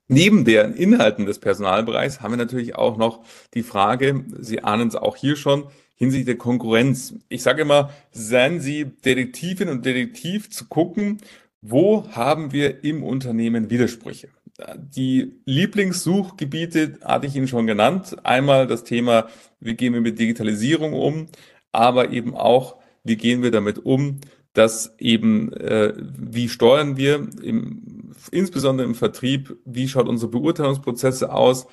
Neben 0.08 0.44
den 0.44 0.74
Inhalten 0.74 1.26
des 1.26 1.40
Personalbereichs 1.40 2.22
haben 2.22 2.34
wir 2.34 2.38
natürlich 2.38 2.76
auch 2.76 2.98
noch 2.98 3.24
die 3.54 3.64
Frage, 3.64 4.26
Sie 4.40 4.62
ahnen 4.62 4.90
es 4.90 4.96
auch 4.96 5.16
hier 5.16 5.38
schon, 5.38 5.70
hinsichtlich 5.96 6.26
der 6.26 6.38
Konkurrenz. 6.38 7.14
Ich 7.30 7.44
sage 7.44 7.62
immer, 7.62 7.92
seien 8.12 8.60
Sie 8.60 8.86
Detektivin 8.86 9.70
und 9.70 9.86
Detektiv 9.86 10.50
zu 10.50 10.66
gucken, 10.66 11.20
wo 11.62 12.08
haben 12.12 12.52
wir 12.52 12.84
im 12.84 13.04
Unternehmen 13.04 13.70
Widersprüche? 13.70 14.30
Die 14.78 15.40
Lieblingssuchgebiete 15.46 17.00
hatte 17.04 17.28
ich 17.28 17.36
Ihnen 17.36 17.48
schon 17.48 17.68
genannt. 17.68 18.18
Einmal 18.24 18.68
das 18.68 18.84
Thema, 18.84 19.28
wie 19.60 19.76
gehen 19.76 19.94
wir 19.94 20.02
mit 20.02 20.20
Digitalisierung 20.20 20.94
um, 20.94 21.28
aber 21.72 22.12
eben 22.12 22.36
auch, 22.36 22.78
wie 23.04 23.16
gehen 23.16 23.44
wir 23.44 23.52
damit 23.52 23.80
um, 23.86 24.20
dass 24.54 24.94
eben, 25.00 25.54
äh, 25.54 25.94
wie 25.98 26.50
steuern 26.50 26.98
wir, 26.98 27.28
im, 27.42 28.12
insbesondere 28.32 28.86
im 28.86 28.96
Vertrieb, 28.96 29.58
wie 29.66 29.88
schaut 29.88 30.10
unsere 30.10 30.32
Beurteilungsprozesse 30.32 31.32
aus, 31.34 31.68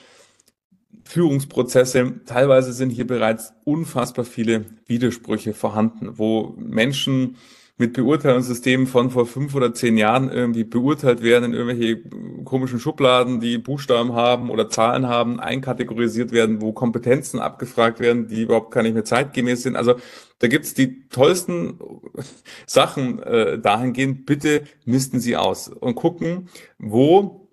Führungsprozesse. 1.04 2.20
Teilweise 2.26 2.72
sind 2.72 2.90
hier 2.90 3.06
bereits 3.06 3.54
unfassbar 3.64 4.24
viele 4.24 4.66
Widersprüche 4.86 5.54
vorhanden, 5.54 6.18
wo 6.18 6.54
Menschen 6.58 7.36
mit 7.78 7.92
Beurteilungssystemen 7.92 8.88
von 8.88 9.10
vor 9.10 9.24
fünf 9.24 9.54
oder 9.54 9.72
zehn 9.72 9.96
Jahren 9.96 10.30
irgendwie 10.30 10.64
beurteilt 10.64 11.22
werden 11.22 11.44
in 11.44 11.54
irgendwelche 11.54 12.02
komischen 12.44 12.80
Schubladen, 12.80 13.38
die 13.38 13.56
Buchstaben 13.56 14.14
haben 14.14 14.50
oder 14.50 14.68
Zahlen 14.68 15.06
haben, 15.08 15.38
einkategorisiert 15.38 16.32
werden, 16.32 16.60
wo 16.60 16.72
Kompetenzen 16.72 17.38
abgefragt 17.38 18.00
werden, 18.00 18.26
die 18.26 18.42
überhaupt 18.42 18.72
gar 18.72 18.82
nicht 18.82 18.94
mehr 18.94 19.04
zeitgemäß 19.04 19.62
sind. 19.62 19.76
Also 19.76 19.94
da 20.40 20.48
gibt's 20.48 20.74
die 20.74 21.08
tollsten 21.08 21.78
Sachen 22.66 23.22
äh, 23.22 23.60
dahingehend. 23.60 24.26
Bitte 24.26 24.64
misten 24.84 25.20
Sie 25.20 25.36
aus 25.36 25.68
und 25.68 25.94
gucken, 25.94 26.48
wo 26.78 27.48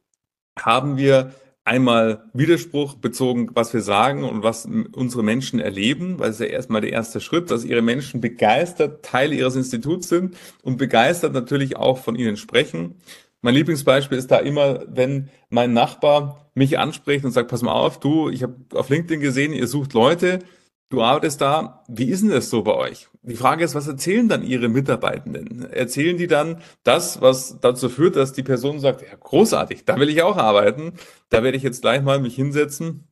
haben 0.58 0.98
wir 0.98 1.34
einmal 1.66 2.30
Widerspruch 2.34 2.94
bezogen, 2.96 3.50
was 3.54 3.74
wir 3.74 3.82
sagen 3.82 4.24
und 4.24 4.44
was 4.44 4.66
unsere 4.66 5.24
Menschen 5.24 5.60
erleben, 5.60 6.20
weil 6.20 6.30
es 6.30 6.40
ja 6.40 6.46
erstmal 6.46 6.82
der 6.82 6.94
erste 6.94 7.20
Schritt, 7.20 7.50
dass 7.50 7.66
ihre 7.66 7.82
Menschen 7.82 8.22
begeistert 8.22 9.04
Teil 9.04 9.34
ihres 9.34 9.56
Instituts 9.56 10.08
sind 10.08 10.38
und 10.62 10.78
begeistert 10.78 11.34
natürlich 11.34 11.76
auch 11.76 11.98
von 11.98 12.16
ihnen 12.16 12.38
sprechen. 12.38 12.96
Mein 13.42 13.56
Lieblingsbeispiel 13.56 14.18
ist 14.18 14.32
da 14.32 14.38
immer, 14.38 14.86
wenn 14.88 15.30
mein 15.50 15.74
Nachbar 15.74 16.50
mich 16.54 16.78
anspricht 16.80 17.26
und 17.26 17.32
sagt, 17.32 17.50
pass 17.50 17.64
mal 17.64 17.74
auf, 17.74 18.00
du, 18.00 18.30
ich 18.30 18.44
habe 18.44 18.56
auf 18.74 18.90
LinkedIn 18.90 19.20
gesehen, 19.20 19.52
ihr 19.52 19.68
sucht 19.68 19.94
Leute, 19.94 20.40
Du 20.90 21.02
arbeitest 21.02 21.42
da. 21.42 21.84
Wie 21.88 22.10
ist 22.10 22.22
denn 22.22 22.30
das 22.30 22.50
so 22.50 22.62
bei 22.62 22.74
euch? 22.76 23.08
Die 23.24 23.36
Frage 23.36 23.64
ist, 23.64 23.74
was 23.74 23.88
erzählen 23.88 24.30
dann 24.30 24.44
Ihre 24.44 24.70
Mitarbeitenden? 24.70 25.64
Erzählen 25.72 26.16
die 26.16 26.28
dann 26.28 26.62
das, 26.84 27.22
was 27.22 27.60
dazu 27.60 27.90
führt, 27.90 28.16
dass 28.16 28.34
die 28.34 28.44
Person 28.44 28.80
sagt, 28.80 29.02
ja, 29.02 29.16
großartig, 29.20 29.86
da 29.86 30.00
will 30.00 30.10
ich 30.10 30.22
auch 30.22 30.38
arbeiten. 30.38 30.94
Da 31.30 31.44
werde 31.44 31.58
ich 31.58 31.64
jetzt 31.64 31.82
gleich 31.82 32.04
mal 32.04 32.20
mich 32.20 32.36
hinsetzen 32.36 33.08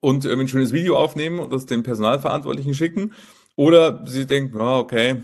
und 0.00 0.24
irgendwie 0.24 0.44
ein 0.44 0.48
schönes 0.48 0.72
Video 0.72 0.96
aufnehmen 0.96 1.40
und 1.40 1.52
das 1.52 1.66
dem 1.66 1.82
Personalverantwortlichen 1.82 2.74
schicken. 2.74 3.12
Oder 3.56 4.04
sie 4.06 4.26
denken, 4.26 4.58
ja, 4.58 4.78
okay, 4.78 5.22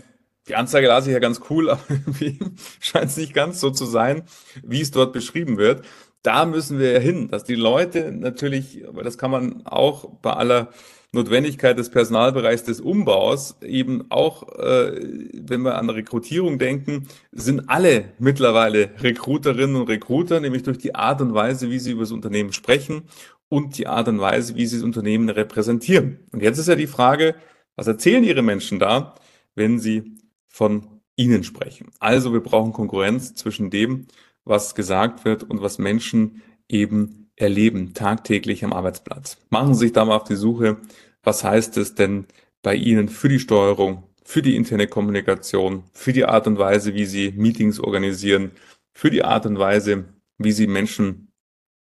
die 0.49 0.55
Anzeige 0.55 0.87
las 0.87 1.07
ich 1.07 1.13
ja 1.13 1.19
ganz 1.19 1.41
cool, 1.49 1.69
aber 1.69 1.81
irgendwie 1.89 2.39
scheint 2.81 3.11
es 3.11 3.17
nicht 3.17 3.33
ganz 3.33 3.61
so 3.61 3.71
zu 3.71 3.85
sein, 3.85 4.23
wie 4.63 4.81
es 4.81 4.91
dort 4.91 5.13
beschrieben 5.13 5.57
wird. 5.57 5.85
Da 6.23 6.45
müssen 6.45 6.77
wir 6.77 6.91
ja 6.91 6.99
hin, 6.99 7.29
dass 7.29 7.45
die 7.45 7.55
Leute 7.55 8.11
natürlich, 8.11 8.85
aber 8.85 9.03
das 9.03 9.17
kann 9.17 9.31
man 9.31 9.65
auch 9.65 10.09
bei 10.21 10.33
aller 10.33 10.71
Notwendigkeit 11.11 11.77
des 11.77 11.89
Personalbereichs 11.89 12.63
des 12.63 12.81
Umbaus 12.81 13.57
eben 13.61 14.05
auch, 14.11 14.47
äh, 14.59 15.01
wenn 15.33 15.61
wir 15.61 15.77
an 15.77 15.89
Rekrutierung 15.89 16.59
denken, 16.59 17.07
sind 17.31 17.67
alle 17.67 18.13
mittlerweile 18.19 18.91
Recruiterinnen 19.01 19.75
und 19.75 19.89
Recruiter, 19.89 20.39
nämlich 20.39 20.63
durch 20.63 20.77
die 20.77 20.93
Art 20.93 21.21
und 21.21 21.33
Weise, 21.33 21.71
wie 21.71 21.79
sie 21.79 21.91
über 21.91 22.01
das 22.01 22.11
Unternehmen 22.11 22.53
sprechen 22.53 23.03
und 23.49 23.77
die 23.79 23.87
Art 23.87 24.07
und 24.07 24.19
Weise, 24.19 24.55
wie 24.55 24.67
sie 24.67 24.77
das 24.77 24.83
Unternehmen 24.83 25.29
repräsentieren. 25.29 26.19
Und 26.31 26.43
jetzt 26.43 26.59
ist 26.59 26.67
ja 26.67 26.75
die 26.75 26.87
Frage, 26.87 27.35
was 27.75 27.87
erzählen 27.87 28.23
Ihre 28.23 28.43
Menschen 28.43 28.77
da, 28.77 29.15
wenn 29.55 29.79
sie 29.79 30.17
von 30.47 31.01
Ihnen 31.15 31.43
sprechen? 31.43 31.91
Also 31.99 32.33
wir 32.33 32.41
brauchen 32.41 32.71
Konkurrenz 32.71 33.33
zwischen 33.33 33.71
dem, 33.71 34.07
was 34.43 34.75
gesagt 34.75 35.25
wird 35.25 35.43
und 35.43 35.61
was 35.61 35.79
Menschen 35.79 36.43
eben 36.67 37.18
erleben 37.39 37.93
tagtäglich 37.93 38.63
am 38.63 38.73
Arbeitsplatz. 38.73 39.37
Machen 39.49 39.73
Sie 39.73 39.85
sich 39.85 39.93
da 39.93 40.05
mal 40.05 40.17
auf 40.17 40.25
die 40.25 40.35
Suche, 40.35 40.77
was 41.23 41.43
heißt 41.43 41.77
es 41.77 41.95
denn 41.95 42.25
bei 42.61 42.75
Ihnen 42.75 43.09
für 43.09 43.29
die 43.29 43.39
Steuerung, 43.39 44.03
für 44.23 44.41
die 44.41 44.55
interne 44.55 44.87
Kommunikation, 44.87 45.83
für 45.93 46.13
die 46.13 46.25
Art 46.25 46.45
und 46.45 46.59
Weise, 46.59 46.93
wie 46.93 47.05
Sie 47.05 47.31
Meetings 47.31 47.79
organisieren, 47.79 48.51
für 48.93 49.09
die 49.09 49.23
Art 49.23 49.45
und 49.45 49.57
Weise, 49.57 50.05
wie 50.37 50.51
Sie 50.51 50.67
Menschen 50.67 51.31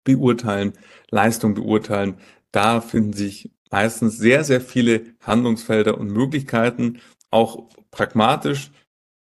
beurteilen, 0.03 0.73
Leistung 1.09 1.53
beurteilen. 1.53 2.17
Da 2.51 2.81
finden 2.81 3.13
sich 3.13 3.51
meistens 3.71 4.17
sehr, 4.17 4.43
sehr 4.43 4.61
viele 4.61 5.05
Handlungsfelder 5.21 5.97
und 5.97 6.11
Möglichkeiten, 6.11 6.99
auch 7.31 7.69
pragmatisch 7.91 8.71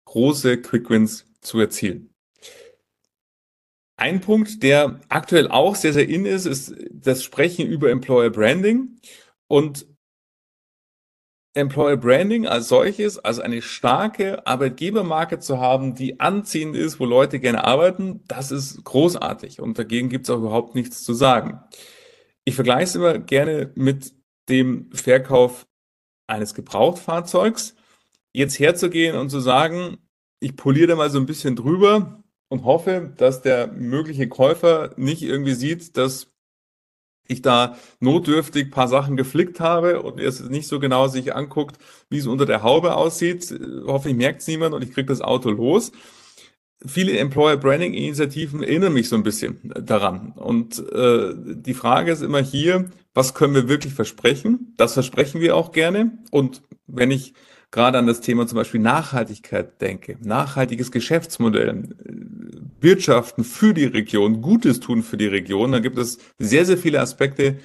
große 0.06 0.60
Quickwins 0.60 1.26
zu 1.40 1.60
erzielen. 1.60 2.09
Ein 4.00 4.22
Punkt, 4.22 4.62
der 4.62 4.98
aktuell 5.10 5.48
auch 5.48 5.74
sehr, 5.74 5.92
sehr 5.92 6.08
in 6.08 6.24
ist, 6.24 6.46
ist 6.46 6.74
das 6.90 7.22
Sprechen 7.22 7.66
über 7.66 7.90
Employer 7.90 8.30
Branding 8.30 8.98
und 9.46 9.86
Employer 11.52 11.98
Branding 11.98 12.46
als 12.46 12.68
solches, 12.68 13.18
also 13.18 13.42
eine 13.42 13.60
starke 13.60 14.46
Arbeitgebermarke 14.46 15.38
zu 15.38 15.58
haben, 15.58 15.94
die 15.94 16.18
anziehend 16.18 16.76
ist, 16.76 16.98
wo 16.98 17.04
Leute 17.04 17.40
gerne 17.40 17.64
arbeiten, 17.64 18.24
das 18.26 18.50
ist 18.50 18.82
großartig 18.84 19.60
und 19.60 19.78
dagegen 19.78 20.08
gibt 20.08 20.24
es 20.24 20.30
auch 20.30 20.38
überhaupt 20.38 20.74
nichts 20.74 21.04
zu 21.04 21.12
sagen. 21.12 21.60
Ich 22.46 22.54
vergleiche 22.54 22.84
es 22.84 22.94
immer 22.94 23.18
gerne 23.18 23.70
mit 23.74 24.14
dem 24.48 24.90
Verkauf 24.92 25.66
eines 26.26 26.54
Gebrauchtfahrzeugs. 26.54 27.74
Jetzt 28.32 28.58
herzugehen 28.58 29.14
und 29.16 29.28
zu 29.28 29.40
sagen, 29.40 29.98
ich 30.40 30.56
poliere 30.56 30.86
da 30.86 30.96
mal 30.96 31.10
so 31.10 31.18
ein 31.18 31.26
bisschen 31.26 31.54
drüber, 31.54 32.19
und 32.50 32.64
hoffe, 32.64 33.12
dass 33.16 33.40
der 33.40 33.68
mögliche 33.68 34.28
Käufer 34.28 34.92
nicht 34.96 35.22
irgendwie 35.22 35.54
sieht, 35.54 35.96
dass 35.96 36.26
ich 37.28 37.42
da 37.42 37.76
notdürftig 38.00 38.70
paar 38.70 38.88
Sachen 38.88 39.16
geflickt 39.16 39.60
habe 39.60 40.02
und 40.02 40.20
er 40.20 40.28
es 40.28 40.40
nicht 40.40 40.66
so 40.66 40.80
genau 40.80 41.06
sich 41.06 41.34
anguckt, 41.34 41.78
wie 42.10 42.18
es 42.18 42.26
unter 42.26 42.44
der 42.44 42.62
Haube 42.62 42.96
aussieht. 42.96 43.54
Hoffentlich 43.86 44.16
merkt 44.16 44.42
es 44.42 44.48
niemand 44.48 44.74
und 44.74 44.82
ich 44.82 44.92
kriege 44.92 45.06
das 45.06 45.20
Auto 45.20 45.50
los. 45.50 45.92
Viele 46.84 47.16
Employer 47.18 47.56
Branding 47.56 47.94
Initiativen 47.94 48.62
erinnern 48.62 48.94
mich 48.94 49.08
so 49.08 49.14
ein 49.14 49.22
bisschen 49.22 49.72
daran. 49.84 50.32
Und 50.32 50.78
äh, 50.92 51.34
die 51.36 51.74
Frage 51.74 52.10
ist 52.10 52.22
immer 52.22 52.42
hier, 52.42 52.90
was 53.14 53.34
können 53.34 53.54
wir 53.54 53.68
wirklich 53.68 53.94
versprechen? 53.94 54.74
Das 54.76 54.94
versprechen 54.94 55.40
wir 55.40 55.56
auch 55.56 55.72
gerne. 55.72 56.18
Und 56.30 56.62
wenn 56.86 57.10
ich 57.10 57.34
gerade 57.70 57.98
an 57.98 58.06
das 58.06 58.20
Thema 58.20 58.46
zum 58.46 58.56
Beispiel 58.56 58.80
Nachhaltigkeit 58.80 59.80
denke, 59.80 60.16
nachhaltiges 60.22 60.90
Geschäftsmodell, 60.90 61.88
Wirtschaften 62.80 63.44
für 63.44 63.74
die 63.74 63.84
Region, 63.84 64.42
Gutes 64.42 64.80
tun 64.80 65.02
für 65.02 65.16
die 65.16 65.26
Region, 65.26 65.72
dann 65.72 65.82
gibt 65.82 65.98
es 65.98 66.18
sehr, 66.38 66.64
sehr 66.64 66.78
viele 66.78 67.00
Aspekte, 67.00 67.58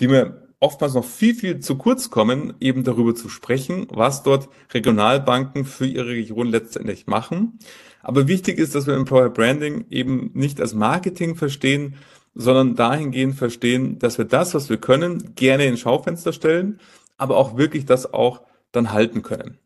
die 0.00 0.08
mir 0.08 0.48
oftmals 0.60 0.94
noch 0.94 1.04
viel, 1.04 1.34
viel 1.34 1.60
zu 1.60 1.76
kurz 1.76 2.10
kommen, 2.10 2.54
eben 2.60 2.84
darüber 2.84 3.14
zu 3.14 3.28
sprechen, 3.28 3.86
was 3.90 4.22
dort 4.22 4.48
Regionalbanken 4.72 5.64
für 5.64 5.86
ihre 5.86 6.08
Region 6.08 6.48
letztendlich 6.48 7.06
machen. 7.06 7.58
Aber 8.02 8.28
wichtig 8.28 8.58
ist, 8.58 8.74
dass 8.74 8.86
wir 8.86 8.94
Employer 8.94 9.30
Branding 9.30 9.86
eben 9.90 10.30
nicht 10.34 10.60
als 10.60 10.74
Marketing 10.74 11.36
verstehen, 11.36 11.94
sondern 12.34 12.76
dahingehend 12.76 13.34
verstehen, 13.34 13.98
dass 13.98 14.18
wir 14.18 14.24
das, 14.24 14.54
was 14.54 14.68
wir 14.70 14.78
können, 14.78 15.34
gerne 15.34 15.66
ins 15.66 15.80
Schaufenster 15.80 16.32
stellen, 16.32 16.78
aber 17.16 17.36
auch 17.36 17.56
wirklich 17.56 17.84
das 17.84 18.12
auch 18.12 18.42
dann 18.72 18.92
halten 18.92 19.22
können. 19.22 19.58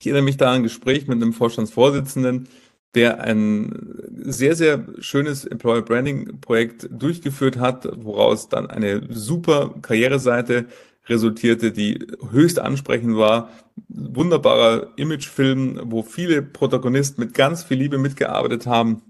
Ich 0.00 0.06
erinnere 0.06 0.22
mich 0.22 0.36
da 0.36 0.50
an 0.50 0.56
ein 0.56 0.62
Gespräch 0.62 1.08
mit 1.08 1.20
einem 1.20 1.32
Vorstandsvorsitzenden, 1.32 2.48
der 2.94 3.20
ein 3.20 3.94
sehr, 4.24 4.54
sehr 4.54 4.86
schönes 5.00 5.44
Employer 5.44 5.82
Branding 5.82 6.40
Projekt 6.40 6.88
durchgeführt 6.90 7.58
hat, 7.58 7.88
woraus 8.04 8.48
dann 8.48 8.66
eine 8.66 9.06
super 9.12 9.74
Karriereseite 9.82 10.66
resultierte, 11.06 11.72
die 11.72 12.06
höchst 12.30 12.58
ansprechend 12.58 13.16
war. 13.16 13.50
Wunderbarer 13.88 14.92
Imagefilm, 14.96 15.80
wo 15.84 16.02
viele 16.02 16.42
Protagonisten 16.42 17.20
mit 17.20 17.34
ganz 17.34 17.64
viel 17.64 17.78
Liebe 17.78 17.98
mitgearbeitet 17.98 18.66
haben 18.66 19.02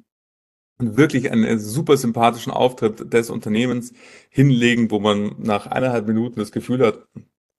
und 0.79 0.97
wirklich 0.97 1.31
einen 1.31 1.59
super 1.59 1.97
sympathischen 1.97 2.53
Auftritt 2.53 3.13
des 3.13 3.31
Unternehmens 3.31 3.93
hinlegen, 4.31 4.91
wo 4.91 5.01
man 5.01 5.35
nach 5.39 5.67
eineinhalb 5.67 6.07
Minuten 6.07 6.39
das 6.39 6.53
Gefühl 6.53 6.87
hat, 6.87 7.07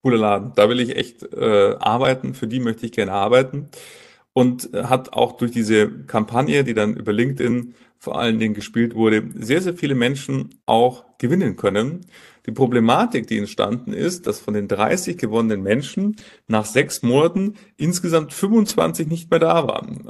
cooler 0.02 0.18
Laden. 0.18 0.54
Da 0.56 0.70
will 0.70 0.80
ich 0.80 0.96
echt 0.96 1.24
äh, 1.34 1.76
arbeiten, 1.80 2.34
für 2.34 2.48
die 2.48 2.60
möchte 2.60 2.86
ich 2.86 2.92
gerne 2.92 3.12
arbeiten. 3.12 3.70
Und 4.34 4.70
hat 4.74 5.14
auch 5.14 5.34
durch 5.34 5.52
diese 5.52 5.90
Kampagne, 6.06 6.64
die 6.64 6.74
dann 6.74 6.96
über 6.96 7.12
LinkedIn 7.12 7.74
vor 7.98 8.18
allen 8.18 8.40
Dingen 8.40 8.54
gespielt 8.54 8.96
wurde, 8.96 9.24
sehr, 9.36 9.62
sehr 9.62 9.74
viele 9.74 9.96
Menschen 9.96 10.62
auch 10.66 11.04
gewinnen 11.18 11.58
können. 11.58 12.06
Die 12.46 12.52
Problematik, 12.52 13.28
die 13.28 13.38
entstanden 13.38 13.92
ist, 13.92 14.26
dass 14.26 14.40
von 14.40 14.54
den 14.54 14.70
30 14.70 15.18
gewonnenen 15.18 15.62
Menschen 15.62 16.16
nach 16.48 16.66
sechs 16.66 17.04
Monaten 17.04 17.56
insgesamt 17.76 18.32
25 18.32 19.08
nicht 19.08 19.30
mehr 19.30 19.42
da 19.42 19.68
waren. 19.68 20.08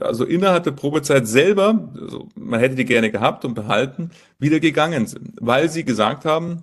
Also 0.00 0.24
innerhalb 0.24 0.64
der 0.64 0.70
Probezeit 0.70 1.28
selber, 1.28 1.92
also 2.00 2.28
man 2.34 2.60
hätte 2.60 2.74
die 2.74 2.86
gerne 2.86 3.10
gehabt 3.10 3.44
und 3.44 3.54
behalten, 3.54 4.10
wieder 4.38 4.58
gegangen 4.58 5.06
sind, 5.06 5.34
weil 5.38 5.68
sie 5.68 5.84
gesagt 5.84 6.24
haben, 6.24 6.62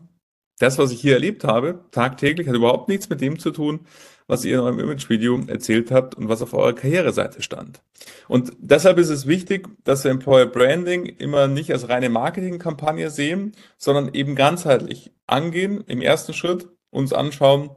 das, 0.59 0.77
was 0.77 0.91
ich 0.91 1.01
hier 1.01 1.13
erlebt 1.13 1.43
habe, 1.43 1.85
tagtäglich, 1.91 2.47
hat 2.47 2.55
überhaupt 2.55 2.89
nichts 2.89 3.09
mit 3.09 3.21
dem 3.21 3.39
zu 3.39 3.51
tun, 3.51 3.81
was 4.27 4.45
ihr 4.45 4.55
in 4.55 4.61
eurem 4.61 4.79
Image-Video 4.79 5.39
erzählt 5.47 5.91
habt 5.91 6.15
und 6.15 6.29
was 6.29 6.41
auf 6.41 6.53
eurer 6.53 6.73
Karriereseite 6.73 7.41
stand. 7.41 7.81
Und 8.27 8.53
deshalb 8.59 8.97
ist 8.97 9.09
es 9.09 9.27
wichtig, 9.27 9.67
dass 9.83 10.03
wir 10.03 10.11
Employer 10.11 10.45
Branding 10.45 11.05
immer 11.05 11.47
nicht 11.47 11.71
als 11.71 11.89
reine 11.89 12.09
Marketingkampagne 12.09 13.09
sehen, 13.09 13.53
sondern 13.77 14.13
eben 14.13 14.35
ganzheitlich 14.35 15.11
angehen, 15.27 15.83
im 15.87 16.01
ersten 16.01 16.33
Schritt 16.33 16.69
uns 16.89 17.11
anschauen, 17.11 17.71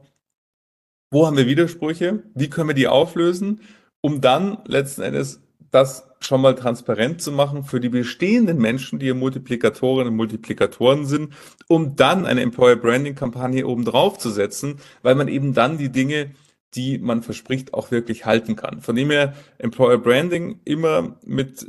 wo 1.09 1.25
haben 1.25 1.37
wir 1.37 1.47
Widersprüche, 1.47 2.23
wie 2.33 2.49
können 2.49 2.69
wir 2.69 2.75
die 2.75 2.87
auflösen, 2.87 3.61
um 4.01 4.21
dann 4.21 4.59
letzten 4.65 5.01
Endes 5.01 5.41
das 5.71 6.06
schon 6.19 6.41
mal 6.41 6.55
transparent 6.55 7.21
zu 7.21 7.31
machen 7.31 7.63
für 7.63 7.79
die 7.79 7.89
bestehenden 7.89 8.57
Menschen, 8.57 8.99
die 8.99 9.13
Multiplikatorinnen 9.13 10.09
und 10.09 10.17
Multiplikatoren 10.17 11.05
sind, 11.05 11.33
um 11.67 11.95
dann 11.95 12.25
eine 12.25 12.41
Employer 12.41 12.75
Branding 12.75 13.15
Kampagne 13.15 13.65
oben 13.67 13.85
drauf 13.85 14.17
zu 14.17 14.29
setzen, 14.29 14.79
weil 15.03 15.15
man 15.15 15.27
eben 15.27 15.53
dann 15.53 15.77
die 15.77 15.91
Dinge 15.91 16.31
die 16.75 16.97
man 16.97 17.23
verspricht, 17.23 17.73
auch 17.73 17.91
wirklich 17.91 18.25
halten 18.25 18.55
kann. 18.55 18.81
Von 18.81 18.95
dem 18.95 19.09
her 19.09 19.33
Employer 19.57 19.97
Branding 19.97 20.59
immer 20.65 21.17
mit 21.23 21.65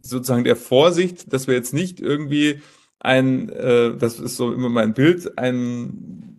sozusagen 0.00 0.44
der 0.44 0.56
Vorsicht, 0.56 1.32
dass 1.32 1.46
wir 1.46 1.54
jetzt 1.54 1.72
nicht 1.72 2.00
irgendwie 2.00 2.60
ein, 2.98 3.48
äh, 3.50 3.96
das 3.96 4.18
ist 4.18 4.36
so 4.36 4.52
immer 4.52 4.68
mein 4.68 4.94
Bild, 4.94 5.38
ein 5.38 6.38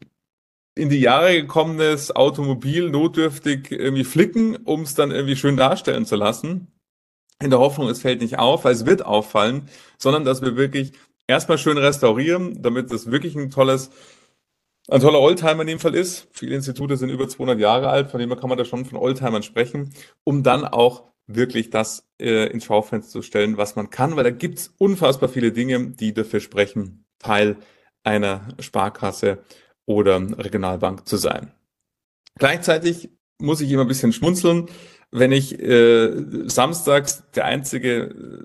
in 0.76 0.89
die 0.89 0.99
Jahre 0.99 1.34
gekommenes 1.34 2.15
Automobil 2.15 2.89
notdürftig 2.89 3.71
irgendwie 3.71 4.04
flicken, 4.04 4.56
um 4.56 4.82
es 4.82 4.95
dann 4.95 5.12
irgendwie 5.12 5.36
schön 5.36 5.56
darstellen 5.56 6.06
zu 6.06 6.15
lassen. 6.15 6.72
In 7.43 7.49
der 7.49 7.60
Hoffnung, 7.60 7.89
es 7.89 8.01
fällt 8.01 8.21
nicht 8.21 8.39
auf, 8.39 8.63
weil 8.63 8.73
es 8.73 8.86
wird 8.86 9.06
auffallen, 9.06 9.67
sondern 9.97 10.23
dass 10.23 10.41
wir 10.41 10.56
wirklich 10.56 10.93
erstmal 11.27 11.58
schön 11.58 11.77
restaurieren, 11.77 12.62
damit 12.62 12.89
es 12.91 13.12
wirklich 13.12 13.36
ein 13.36 13.49
tolles, 13.49 13.89
ein 14.88 15.01
toller 15.01 15.19
Oldtimer 15.19 15.62
in 15.62 15.67
dem 15.67 15.79
Fall 15.79 15.93
ist. 15.93 16.27
Viele 16.32 16.56
Institute 16.56 16.95
sind 16.95 17.10
über 17.10 17.27
200 17.27 17.60
Jahre 17.60 17.89
alt, 17.89 18.10
von 18.12 18.19
dem 18.21 18.29
her 18.29 18.39
kann 18.39 18.47
man 18.47 18.58
da 18.58 18.63
schon 18.63 18.86
von 18.86 18.97
Oldtimern 18.97 19.43
sprechen, 19.43 19.93
um 20.23 20.41
dann 20.41 20.63
auch 20.63 21.03
wirklich 21.27 21.69
das 21.69 22.08
äh, 22.19 22.49
ins 22.49 22.63
Schaufenster 22.63 23.12
zu 23.12 23.21
stellen, 23.21 23.58
was 23.58 23.75
man 23.75 23.89
kann, 23.89 24.15
weil 24.15 24.23
da 24.23 24.32
gibt's 24.32 24.73
unfassbar 24.77 25.27
viele 25.27 25.51
Dinge, 25.51 25.89
die 25.89 26.13
dafür 26.13 26.39
sprechen, 26.39 27.06
Teil 27.19 27.58
einer 28.03 28.47
Sparkasse 28.60 29.43
oder 29.86 30.15
Regionalbank 30.38 31.08
zu 31.08 31.17
sein. 31.17 31.51
Gleichzeitig 32.39 33.10
muss 33.38 33.62
ich 33.62 33.71
immer 33.71 33.84
ein 33.84 33.88
bisschen 33.88 34.13
schmunzeln, 34.13 34.69
wenn 35.13 35.32
ich 35.32 35.60
äh, 35.60 36.12
samstags 36.47 37.23
der 37.36 37.45
einzige 37.45 38.06
äh, 38.06 38.43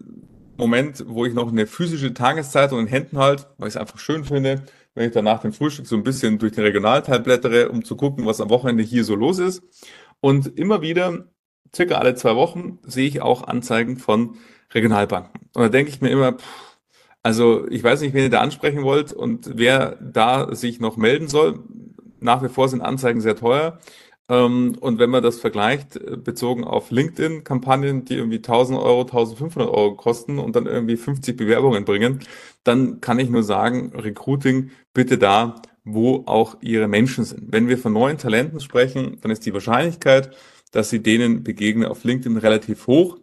Moment, 0.58 1.04
wo 1.08 1.24
ich 1.24 1.32
noch 1.32 1.48
eine 1.48 1.66
physische 1.66 2.12
Tageszeitung 2.12 2.80
in 2.80 2.86
Händen 2.86 3.18
halte, 3.18 3.46
weil 3.56 3.68
ich 3.68 3.74
es 3.74 3.80
einfach 3.80 3.98
schön 3.98 4.24
finde, 4.24 4.62
wenn 4.94 5.06
ich 5.06 5.14
danach 5.14 5.40
dem 5.40 5.52
Frühstück 5.52 5.86
so 5.86 5.96
ein 5.96 6.02
bisschen 6.02 6.38
durch 6.38 6.52
den 6.52 6.64
Regionalteil 6.64 7.20
blättere, 7.20 7.70
um 7.70 7.84
zu 7.84 7.96
gucken, 7.96 8.26
was 8.26 8.40
am 8.40 8.50
Wochenende 8.50 8.82
hier 8.82 9.04
so 9.04 9.14
los 9.14 9.38
ist. 9.38 9.62
Und 10.20 10.58
immer 10.58 10.82
wieder, 10.82 11.28
circa 11.74 11.96
alle 11.96 12.16
zwei 12.16 12.36
Wochen, 12.36 12.80
sehe 12.82 13.06
ich 13.06 13.22
auch 13.22 13.46
Anzeigen 13.46 13.96
von 13.96 14.36
Regionalbanken. 14.74 15.48
Und 15.54 15.62
da 15.62 15.68
denke 15.68 15.90
ich 15.90 16.00
mir 16.00 16.10
immer, 16.10 16.32
pff, 16.32 16.76
also 17.22 17.66
ich 17.68 17.82
weiß 17.82 18.00
nicht, 18.02 18.12
wen 18.14 18.24
ihr 18.24 18.30
da 18.30 18.40
ansprechen 18.40 18.82
wollt 18.82 19.12
und 19.12 19.52
wer 19.54 19.96
da 20.00 20.54
sich 20.54 20.80
noch 20.80 20.96
melden 20.96 21.28
soll. 21.28 21.60
Nach 22.20 22.42
wie 22.42 22.48
vor 22.48 22.68
sind 22.68 22.82
Anzeigen 22.82 23.20
sehr 23.20 23.36
teuer. 23.36 23.78
Ähm, 24.30 24.76
und 24.80 24.98
wenn 24.98 25.10
man 25.10 25.22
das 25.22 25.40
vergleicht, 25.40 25.96
äh, 25.96 26.16
bezogen 26.16 26.64
auf 26.64 26.90
LinkedIn-Kampagnen, 26.90 28.04
die 28.04 28.14
irgendwie 28.14 28.42
1000 28.42 28.78
Euro, 28.78 29.04
1500 29.04 29.68
Euro 29.70 29.94
kosten 29.96 30.38
und 30.38 30.54
dann 30.54 30.66
irgendwie 30.66 30.96
50 30.96 31.36
Bewerbungen 31.36 31.84
bringen, 31.84 32.20
dann 32.64 33.00
kann 33.00 33.18
ich 33.18 33.30
nur 33.30 33.42
sagen, 33.42 33.92
Recruiting 33.94 34.70
bitte 34.92 35.16
da, 35.18 35.62
wo 35.84 36.24
auch 36.26 36.56
Ihre 36.60 36.88
Menschen 36.88 37.24
sind. 37.24 37.52
Wenn 37.52 37.68
wir 37.68 37.78
von 37.78 37.94
neuen 37.94 38.18
Talenten 38.18 38.60
sprechen, 38.60 39.18
dann 39.22 39.30
ist 39.30 39.46
die 39.46 39.54
Wahrscheinlichkeit, 39.54 40.36
dass 40.72 40.90
Sie 40.90 41.02
denen 41.02 41.42
begegnen 41.42 41.88
auf 41.88 42.04
LinkedIn 42.04 42.36
relativ 42.36 42.86
hoch. 42.86 43.18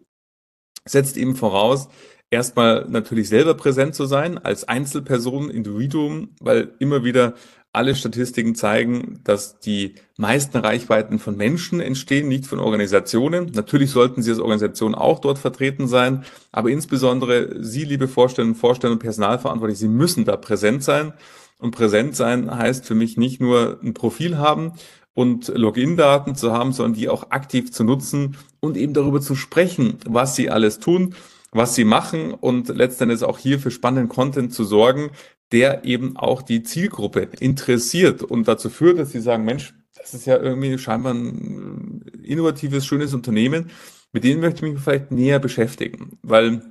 Setzt 0.87 1.17
eben 1.17 1.35
voraus, 1.35 1.89
erstmal 2.31 2.85
natürlich 2.89 3.29
selber 3.29 3.53
präsent 3.53 3.93
zu 3.93 4.05
sein, 4.05 4.39
als 4.39 4.67
Einzelperson, 4.67 5.49
Individuum, 5.51 6.35
weil 6.39 6.73
immer 6.79 7.03
wieder 7.03 7.35
alle 7.75 7.95
Statistiken 7.95 8.55
zeigen, 8.55 9.19
dass 9.23 9.59
die 9.59 9.95
meisten 10.17 10.57
Reichweiten 10.57 11.19
von 11.19 11.35
Menschen 11.35 11.79
entstehen, 11.79 12.27
nicht 12.27 12.47
von 12.47 12.59
Organisationen. 12.59 13.51
Natürlich 13.53 13.91
sollten 13.91 14.21
Sie 14.21 14.31
als 14.31 14.39
Organisation 14.39 14.95
auch 14.95 15.19
dort 15.19 15.37
vertreten 15.37 15.87
sein, 15.87 16.23
aber 16.51 16.69
insbesondere 16.69 17.63
Sie, 17.63 17.83
liebe 17.83 18.07
Vorstellerinnen, 18.07 18.55
Vorstände 18.55 18.93
und 18.93 18.99
Personalverantwortliche, 18.99 19.81
Sie 19.81 19.87
müssen 19.87 20.25
da 20.25 20.37
präsent 20.37 20.83
sein. 20.83 21.13
Und 21.59 21.71
präsent 21.71 22.15
sein 22.15 22.49
heißt 22.49 22.85
für 22.85 22.95
mich 22.95 23.17
nicht 23.17 23.39
nur 23.39 23.79
ein 23.81 23.93
Profil 23.93 24.37
haben 24.37 24.73
und 25.13 25.47
Login-Daten 25.47 26.35
zu 26.35 26.51
haben, 26.51 26.73
sondern 26.73 26.93
die 26.93 27.07
auch 27.07 27.31
aktiv 27.31 27.71
zu 27.71 27.83
nutzen 27.83 28.37
und 28.59 28.75
eben 28.75 28.93
darüber 28.93 29.21
zu 29.21 29.35
sprechen, 29.35 29.97
was 30.05 30.35
Sie 30.35 30.49
alles 30.49 30.79
tun 30.79 31.15
was 31.55 31.73
sie 31.73 31.85
machen 31.85 32.33
und 32.33 32.67
letztendlich 32.67 33.23
auch 33.23 33.37
hier 33.37 33.59
für 33.59 33.71
spannenden 33.71 34.09
Content 34.09 34.53
zu 34.53 34.65
sorgen, 34.65 35.11
der 35.51 35.85
eben 35.85 36.17
auch 36.17 36.41
die 36.41 36.63
Zielgruppe 36.63 37.29
interessiert 37.39 38.23
und 38.23 38.47
dazu 38.47 38.69
führt, 38.69 38.99
dass 38.99 39.11
sie 39.11 39.21
sagen, 39.21 39.45
Mensch, 39.45 39.73
das 39.95 40.13
ist 40.13 40.25
ja 40.25 40.37
irgendwie 40.37 40.77
scheinbar 40.77 41.13
ein 41.13 42.01
innovatives, 42.23 42.85
schönes 42.85 43.13
Unternehmen, 43.13 43.71
mit 44.11 44.23
denen 44.23 44.41
möchte 44.41 44.65
ich 44.65 44.73
mich 44.73 44.81
vielleicht 44.81 45.11
näher 45.11 45.39
beschäftigen, 45.39 46.17
weil 46.21 46.61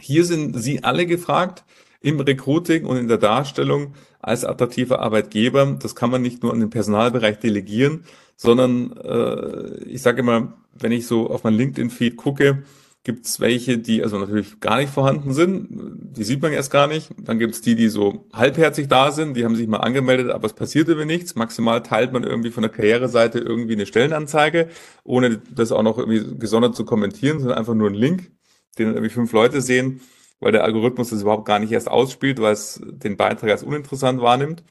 hier 0.00 0.24
sind 0.24 0.60
Sie 0.60 0.82
alle 0.84 1.06
gefragt 1.06 1.64
im 2.00 2.18
Recruiting 2.20 2.84
und 2.84 2.96
in 2.96 3.08
der 3.08 3.18
Darstellung 3.18 3.94
als 4.20 4.44
attraktiver 4.44 5.00
Arbeitgeber. 5.00 5.78
Das 5.80 5.94
kann 5.94 6.10
man 6.10 6.22
nicht 6.22 6.42
nur 6.42 6.52
an 6.52 6.60
den 6.60 6.70
Personalbereich 6.70 7.38
delegieren, 7.38 8.04
sondern 8.36 8.96
äh, 8.96 9.84
ich 9.84 10.02
sage 10.02 10.20
immer, 10.20 10.54
wenn 10.72 10.92
ich 10.92 11.06
so 11.06 11.30
auf 11.30 11.44
mein 11.44 11.54
LinkedIn-Feed 11.54 12.16
gucke, 12.16 12.64
gibt 13.04 13.26
es 13.26 13.40
welche, 13.40 13.78
die 13.78 14.02
also 14.02 14.18
natürlich 14.18 14.60
gar 14.60 14.76
nicht 14.76 14.92
vorhanden 14.92 15.34
sind, 15.34 15.68
die 15.70 16.22
sieht 16.22 16.40
man 16.40 16.52
erst 16.52 16.70
gar 16.70 16.86
nicht. 16.86 17.10
Dann 17.18 17.38
gibt 17.38 17.54
es 17.54 17.60
die, 17.60 17.74
die 17.74 17.88
so 17.88 18.28
halbherzig 18.32 18.86
da 18.88 19.10
sind, 19.10 19.36
die 19.36 19.44
haben 19.44 19.56
sich 19.56 19.66
mal 19.66 19.78
angemeldet, 19.78 20.30
aber 20.30 20.46
es 20.46 20.52
passiert 20.52 20.88
über 20.88 21.04
nichts. 21.04 21.34
Maximal 21.34 21.82
teilt 21.82 22.12
man 22.12 22.22
irgendwie 22.22 22.50
von 22.50 22.62
der 22.62 22.70
Karriereseite 22.70 23.40
irgendwie 23.40 23.72
eine 23.72 23.86
Stellenanzeige, 23.86 24.68
ohne 25.02 25.38
das 25.52 25.72
auch 25.72 25.82
noch 25.82 25.98
irgendwie 25.98 26.38
gesondert 26.38 26.76
zu 26.76 26.84
kommentieren, 26.84 27.40
sondern 27.40 27.58
einfach 27.58 27.74
nur 27.74 27.90
ein 27.90 27.94
Link, 27.94 28.30
den 28.78 28.88
irgendwie 28.88 29.10
fünf 29.10 29.32
Leute 29.32 29.60
sehen, 29.60 30.00
weil 30.38 30.52
der 30.52 30.62
Algorithmus 30.62 31.10
das 31.10 31.22
überhaupt 31.22 31.44
gar 31.44 31.58
nicht 31.58 31.72
erst 31.72 31.90
ausspielt, 31.90 32.40
weil 32.40 32.52
es 32.52 32.80
den 32.84 33.16
Beitrag 33.16 33.50
als 33.50 33.64
uninteressant 33.64 34.20
wahrnimmt 34.20 34.62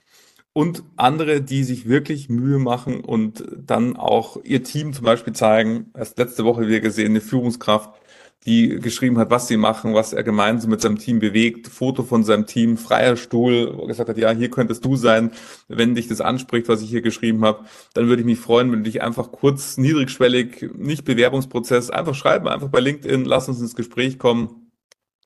und 0.54 0.84
andere, 0.98 1.42
die 1.42 1.64
sich 1.64 1.88
wirklich 1.88 2.30
Mühe 2.30 2.60
machen 2.60 3.02
und 3.02 3.44
dann 3.58 3.96
auch 3.96 4.38
ihr 4.44 4.64
Team 4.64 4.94
zum 4.94 5.06
Beispiel 5.06 5.34
zeigen. 5.34 5.92
Erst 5.96 6.18
letzte 6.18 6.44
Woche 6.44 6.68
wieder 6.68 6.82
gesehen, 6.82 7.12
eine 7.12 7.22
Führungskraft, 7.22 7.90
die 8.46 8.80
geschrieben 8.80 9.20
hat, 9.20 9.30
was 9.30 9.48
sie 9.48 9.58
machen, 9.58 9.94
was 9.94 10.14
er 10.14 10.24
gemeinsam 10.24 10.72
mit 10.72 10.82
seinem 10.82 10.98
Team 10.98 11.20
bewegt, 11.20 11.68
Foto 11.68 12.04
von 12.04 12.24
seinem 12.24 12.48
Team, 12.48 12.78
freier 12.78 13.16
Stuhl, 13.16 13.74
wo 13.76 13.84
er 13.84 13.88
gesagt 13.88 14.10
hat, 14.10 14.18
ja, 14.18 14.32
hier 14.32 14.50
könntest 14.50 14.84
du 14.84 14.96
sein, 14.96 15.32
wenn 15.68 15.94
dich 15.94 16.08
das 16.08 16.22
anspricht, 16.22 16.68
was 16.68 16.82
ich 16.82 16.90
hier 16.90 17.04
geschrieben 17.04 17.46
habe, 17.46 17.66
dann 17.94 18.08
würde 18.08 18.22
ich 18.22 18.26
mich 18.26 18.40
freuen, 18.40 18.72
wenn 18.72 18.80
du 18.80 18.90
dich 18.90 19.04
einfach 19.04 19.32
kurz, 19.32 19.78
niedrigschwellig, 19.78 20.72
nicht 20.76 21.06
Bewerbungsprozess, 21.06 21.92
einfach 21.92 22.16
schreiben, 22.16 22.48
einfach 22.48 22.70
bei 22.70 22.80
LinkedIn, 22.80 23.26
lass 23.26 23.48
uns 23.48 23.62
ins 23.62 23.76
Gespräch 23.76 24.18
kommen, 24.18 24.72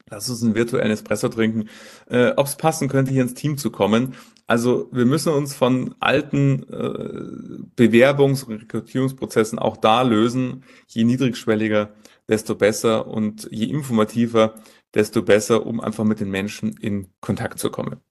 lass 0.09 0.29
uns 0.29 0.43
einen 0.43 0.55
virtuellen 0.55 0.91
Espresso 0.91 1.29
trinken, 1.29 1.69
äh, 2.09 2.31
ob 2.35 2.47
es 2.47 2.57
passen 2.57 2.89
könnte, 2.89 3.11
hier 3.11 3.21
ins 3.21 3.33
Team 3.33 3.57
zu 3.57 3.71
kommen. 3.71 4.13
Also 4.45 4.89
wir 4.91 5.05
müssen 5.05 5.33
uns 5.33 5.55
von 5.55 5.95
alten 5.99 6.63
äh, 6.69 7.81
Bewerbungs- 7.81 8.43
und 8.43 8.61
Rekrutierungsprozessen 8.61 9.57
auch 9.57 9.77
da 9.77 10.01
lösen, 10.01 10.63
je 10.87 11.03
niedrigschwelliger, 11.05 11.91
desto 12.27 12.55
besser 12.55 13.07
und 13.07 13.47
je 13.51 13.65
informativer, 13.65 14.55
desto 14.93 15.21
besser, 15.21 15.65
um 15.65 15.79
einfach 15.79 16.03
mit 16.03 16.19
den 16.19 16.29
Menschen 16.29 16.75
in 16.77 17.07
Kontakt 17.19 17.59
zu 17.59 17.69
kommen. 17.69 18.01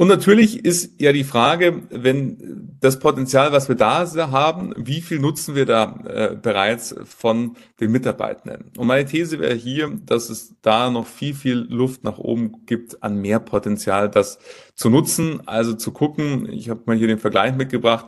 Und 0.00 0.08
natürlich 0.08 0.64
ist 0.64 0.98
ja 0.98 1.12
die 1.12 1.24
Frage, 1.24 1.82
wenn 1.90 2.74
das 2.80 3.00
Potenzial, 3.00 3.52
was 3.52 3.68
wir 3.68 3.76
da 3.76 4.06
haben, 4.30 4.72
wie 4.78 5.02
viel 5.02 5.18
nutzen 5.18 5.54
wir 5.54 5.66
da 5.66 6.00
äh, 6.06 6.36
bereits 6.40 6.94
von 7.04 7.54
den 7.80 7.92
Mitarbeitenden? 7.92 8.72
Und 8.78 8.86
meine 8.86 9.04
These 9.04 9.38
wäre 9.38 9.54
hier, 9.54 9.90
dass 10.06 10.30
es 10.30 10.54
da 10.62 10.88
noch 10.88 11.06
viel, 11.06 11.34
viel 11.34 11.66
Luft 11.68 12.02
nach 12.02 12.16
oben 12.16 12.64
gibt 12.64 13.02
an 13.02 13.20
mehr 13.20 13.40
Potenzial, 13.40 14.08
das 14.08 14.38
zu 14.74 14.88
nutzen. 14.88 15.42
Also 15.46 15.74
zu 15.74 15.92
gucken, 15.92 16.50
ich 16.50 16.70
habe 16.70 16.80
mal 16.86 16.96
hier 16.96 17.08
den 17.08 17.18
Vergleich 17.18 17.54
mitgebracht, 17.54 18.06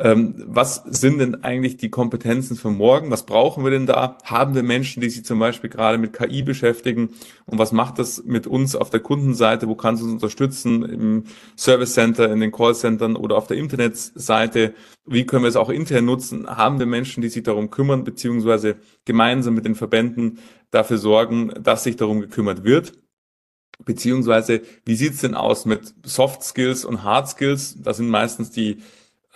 ähm, 0.00 0.34
was 0.48 0.82
sind 0.86 1.18
denn 1.18 1.44
eigentlich 1.44 1.76
die 1.76 1.88
Kompetenzen 1.88 2.56
für 2.56 2.70
morgen? 2.70 3.12
Was 3.12 3.26
brauchen 3.26 3.62
wir 3.62 3.70
denn 3.70 3.86
da? 3.86 4.18
Haben 4.24 4.56
wir 4.56 4.64
Menschen, 4.64 5.00
die 5.00 5.08
sich 5.08 5.24
zum 5.24 5.38
Beispiel 5.38 5.70
gerade 5.70 5.98
mit 5.98 6.12
KI 6.12 6.42
beschäftigen? 6.42 7.10
Und 7.46 7.58
was 7.58 7.70
macht 7.70 8.00
das 8.00 8.24
mit 8.24 8.48
uns 8.48 8.74
auf 8.74 8.90
der 8.90 8.98
Kundenseite? 8.98 9.68
Wo 9.68 9.76
kannst 9.76 10.02
du 10.02 10.06
uns 10.06 10.14
unterstützen? 10.14 10.82
Im 10.82 11.24
Service 11.56 11.94
Center, 11.94 12.32
in 12.32 12.40
den 12.40 12.50
Callcentern 12.50 13.14
oder 13.14 13.36
auf 13.36 13.46
der 13.46 13.56
Internetseite? 13.56 14.74
Wie 15.06 15.26
können 15.26 15.44
wir 15.44 15.48
es 15.48 15.56
auch 15.56 15.70
intern 15.70 16.06
nutzen? 16.06 16.48
Haben 16.48 16.80
wir 16.80 16.86
Menschen, 16.86 17.22
die 17.22 17.28
sich 17.28 17.44
darum 17.44 17.70
kümmern, 17.70 18.02
beziehungsweise 18.02 18.76
gemeinsam 19.04 19.54
mit 19.54 19.64
den 19.64 19.76
Verbänden 19.76 20.40
dafür 20.72 20.98
sorgen, 20.98 21.52
dass 21.62 21.84
sich 21.84 21.94
darum 21.94 22.20
gekümmert 22.20 22.64
wird? 22.64 22.94
Beziehungsweise, 23.84 24.62
wie 24.84 24.96
sieht's 24.96 25.20
denn 25.20 25.34
aus 25.34 25.66
mit 25.66 25.94
Soft 26.04 26.42
Skills 26.42 26.84
und 26.84 27.04
Hard 27.04 27.28
Skills? 27.28 27.76
Das 27.80 27.98
sind 27.98 28.08
meistens 28.08 28.50
die 28.50 28.78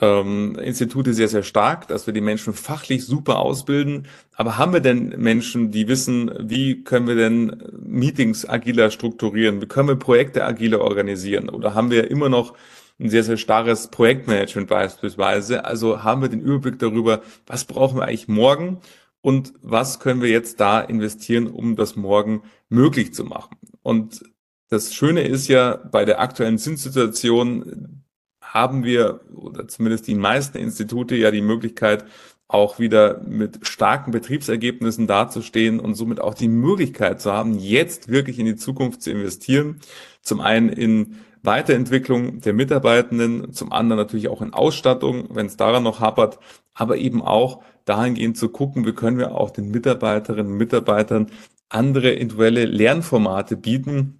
ähm, 0.00 0.56
Institute 0.56 1.12
sehr, 1.12 1.28
sehr 1.28 1.42
stark, 1.42 1.88
dass 1.88 2.06
wir 2.06 2.14
die 2.14 2.20
Menschen 2.20 2.52
fachlich 2.54 3.04
super 3.04 3.38
ausbilden. 3.38 4.06
Aber 4.34 4.58
haben 4.58 4.72
wir 4.72 4.80
denn 4.80 5.14
Menschen, 5.18 5.70
die 5.70 5.88
wissen, 5.88 6.30
wie 6.40 6.84
können 6.84 7.08
wir 7.08 7.16
denn 7.16 7.62
Meetings 7.80 8.48
agiler 8.48 8.90
strukturieren? 8.90 9.60
Wie 9.60 9.66
können 9.66 9.88
wir 9.88 9.96
Projekte 9.96 10.44
agiler 10.44 10.80
organisieren? 10.80 11.48
Oder 11.48 11.74
haben 11.74 11.90
wir 11.90 12.10
immer 12.10 12.28
noch 12.28 12.54
ein 13.00 13.10
sehr, 13.10 13.24
sehr 13.24 13.36
starres 13.36 13.88
Projektmanagement 13.88 14.68
beispielsweise? 14.68 15.64
Also 15.64 16.02
haben 16.04 16.22
wir 16.22 16.28
den 16.28 16.40
Überblick 16.40 16.78
darüber, 16.78 17.22
was 17.46 17.64
brauchen 17.64 17.98
wir 17.98 18.04
eigentlich 18.04 18.28
morgen? 18.28 18.80
Und 19.20 19.52
was 19.62 19.98
können 19.98 20.22
wir 20.22 20.30
jetzt 20.30 20.60
da 20.60 20.80
investieren, 20.80 21.48
um 21.48 21.74
das 21.74 21.96
morgen 21.96 22.42
möglich 22.68 23.14
zu 23.14 23.24
machen? 23.24 23.56
Und 23.82 24.22
das 24.68 24.94
Schöne 24.94 25.22
ist 25.22 25.48
ja 25.48 25.76
bei 25.90 26.04
der 26.04 26.20
aktuellen 26.20 26.58
Zinssituation, 26.58 28.04
haben 28.52 28.84
wir, 28.84 29.20
oder 29.34 29.68
zumindest 29.68 30.06
die 30.06 30.14
meisten 30.14 30.58
Institute, 30.58 31.14
ja 31.14 31.30
die 31.30 31.42
Möglichkeit, 31.42 32.04
auch 32.48 32.78
wieder 32.78 33.20
mit 33.26 33.66
starken 33.66 34.10
Betriebsergebnissen 34.10 35.06
dazustehen 35.06 35.80
und 35.80 35.94
somit 35.94 36.20
auch 36.20 36.32
die 36.32 36.48
Möglichkeit 36.48 37.20
zu 37.20 37.30
haben, 37.30 37.58
jetzt 37.58 38.08
wirklich 38.08 38.38
in 38.38 38.46
die 38.46 38.56
Zukunft 38.56 39.02
zu 39.02 39.10
investieren. 39.10 39.80
Zum 40.22 40.40
einen 40.40 40.70
in 40.70 41.16
Weiterentwicklung 41.42 42.40
der 42.40 42.54
Mitarbeitenden, 42.54 43.52
zum 43.52 43.70
anderen 43.70 43.98
natürlich 43.98 44.28
auch 44.28 44.40
in 44.40 44.54
Ausstattung, 44.54 45.28
wenn 45.30 45.46
es 45.46 45.56
daran 45.56 45.82
noch 45.82 46.00
hapert, 46.00 46.38
aber 46.72 46.96
eben 46.96 47.22
auch 47.22 47.62
dahingehend 47.84 48.36
zu 48.36 48.48
gucken, 48.48 48.86
wie 48.86 48.92
können 48.92 49.18
wir 49.18 49.34
auch 49.34 49.50
den 49.50 49.70
Mitarbeiterinnen 49.70 50.52
und 50.52 50.58
Mitarbeitern 50.58 51.30
andere 51.68 52.10
individuelle 52.10 52.64
Lernformate 52.64 53.56
bieten, 53.56 54.17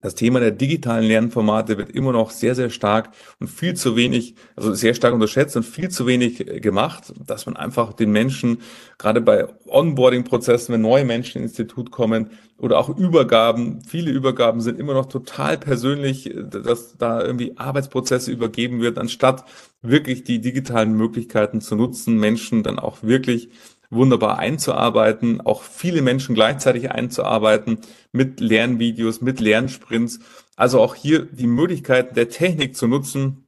das 0.00 0.14
Thema 0.14 0.40
der 0.40 0.50
digitalen 0.50 1.04
Lernformate 1.04 1.76
wird 1.76 1.90
immer 1.90 2.12
noch 2.12 2.30
sehr, 2.30 2.54
sehr 2.54 2.70
stark 2.70 3.10
und 3.38 3.48
viel 3.48 3.74
zu 3.74 3.96
wenig, 3.96 4.34
also 4.56 4.72
sehr 4.72 4.94
stark 4.94 5.12
unterschätzt 5.12 5.56
und 5.56 5.64
viel 5.64 5.90
zu 5.90 6.06
wenig 6.06 6.40
äh, 6.40 6.60
gemacht, 6.60 7.12
dass 7.26 7.46
man 7.46 7.56
einfach 7.56 7.92
den 7.92 8.10
Menschen, 8.10 8.62
gerade 8.98 9.20
bei 9.20 9.46
Onboarding-Prozessen, 9.66 10.72
wenn 10.72 10.80
neue 10.80 11.04
Menschen 11.04 11.42
ins 11.42 11.52
Institut 11.52 11.90
kommen 11.90 12.30
oder 12.58 12.78
auch 12.78 12.88
Übergaben, 12.88 13.82
viele 13.82 14.10
Übergaben 14.10 14.60
sind 14.60 14.78
immer 14.78 14.94
noch 14.94 15.06
total 15.06 15.58
persönlich, 15.58 16.34
äh, 16.34 16.44
dass 16.48 16.96
da 16.96 17.22
irgendwie 17.22 17.56
Arbeitsprozesse 17.56 18.32
übergeben 18.32 18.80
wird, 18.80 18.98
anstatt 18.98 19.44
wirklich 19.82 20.24
die 20.24 20.40
digitalen 20.40 20.94
Möglichkeiten 20.94 21.60
zu 21.60 21.76
nutzen, 21.76 22.16
Menschen 22.16 22.62
dann 22.62 22.78
auch 22.78 23.02
wirklich 23.02 23.50
wunderbar 23.90 24.38
einzuarbeiten, 24.38 25.40
auch 25.40 25.62
viele 25.62 26.00
Menschen 26.00 26.34
gleichzeitig 26.34 26.90
einzuarbeiten 26.90 27.80
mit 28.12 28.40
Lernvideos, 28.40 29.20
mit 29.20 29.40
Lernsprints. 29.40 30.20
Also 30.56 30.80
auch 30.80 30.94
hier 30.94 31.26
die 31.26 31.46
Möglichkeiten 31.46 32.14
der 32.14 32.28
Technik 32.28 32.76
zu 32.76 32.86
nutzen, 32.86 33.46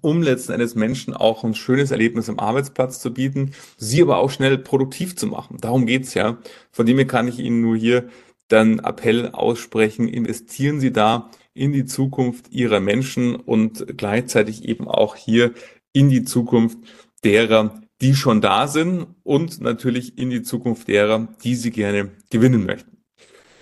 um 0.00 0.22
letzten 0.22 0.52
Endes 0.52 0.74
Menschen 0.74 1.14
auch 1.14 1.44
ein 1.44 1.54
schönes 1.54 1.90
Erlebnis 1.90 2.28
am 2.28 2.38
Arbeitsplatz 2.38 3.00
zu 3.00 3.12
bieten, 3.12 3.52
sie 3.76 4.02
aber 4.02 4.18
auch 4.18 4.30
schnell 4.30 4.58
produktiv 4.58 5.16
zu 5.16 5.26
machen. 5.26 5.58
Darum 5.60 5.86
geht's 5.86 6.14
ja. 6.14 6.38
Von 6.70 6.86
dem 6.86 6.96
her 6.96 7.06
kann 7.06 7.28
ich 7.28 7.38
Ihnen 7.38 7.60
nur 7.60 7.76
hier 7.76 8.08
dann 8.48 8.80
Appell 8.80 9.30
aussprechen, 9.30 10.08
investieren 10.08 10.80
Sie 10.80 10.92
da 10.92 11.30
in 11.54 11.72
die 11.72 11.84
Zukunft 11.84 12.50
Ihrer 12.50 12.80
Menschen 12.80 13.36
und 13.36 13.86
gleichzeitig 13.96 14.64
eben 14.64 14.88
auch 14.88 15.16
hier 15.16 15.52
in 15.92 16.08
die 16.08 16.24
Zukunft 16.24 16.78
derer, 17.24 17.80
die 18.00 18.14
schon 18.14 18.40
da 18.40 18.66
sind 18.66 19.06
und 19.22 19.60
natürlich 19.60 20.18
in 20.18 20.30
die 20.30 20.42
Zukunft 20.42 20.88
derer, 20.88 21.28
die 21.44 21.54
sie 21.54 21.70
gerne 21.70 22.10
gewinnen 22.30 22.64
möchten. 22.64 22.96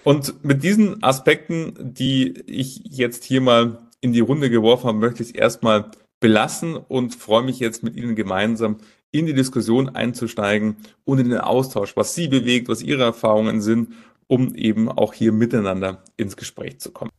Und 0.05 0.44
mit 0.44 0.62
diesen 0.62 1.03
Aspekten, 1.03 1.74
die 1.79 2.42
ich 2.46 2.83
jetzt 2.85 3.24
hier 3.24 3.40
mal 3.40 3.79
in 4.01 4.12
die 4.12 4.20
Runde 4.20 4.48
geworfen 4.48 4.87
habe, 4.87 4.98
möchte 4.98 5.22
ich 5.22 5.31
es 5.31 5.35
erstmal 5.35 5.90
belassen 6.20 6.77
und 6.77 7.14
freue 7.14 7.42
mich 7.42 7.59
jetzt 7.59 7.83
mit 7.83 7.96
Ihnen 7.96 8.14
gemeinsam 8.14 8.79
in 9.11 9.27
die 9.27 9.35
Diskussion 9.35 9.88
einzusteigen 9.88 10.77
und 11.05 11.18
in 11.18 11.31
den 11.31 11.40
Austausch, 11.40 11.96
was 11.96 12.14
Sie 12.14 12.29
bewegt, 12.29 12.68
was 12.68 12.83
Ihre 12.83 13.05
Erfahrungen 13.05 13.61
sind, 13.61 13.92
um 14.27 14.55
eben 14.55 14.88
auch 14.88 15.14
hier 15.14 15.33
miteinander 15.33 16.03
ins 16.16 16.37
Gespräch 16.37 16.79
zu 16.79 16.92
kommen. 16.92 17.11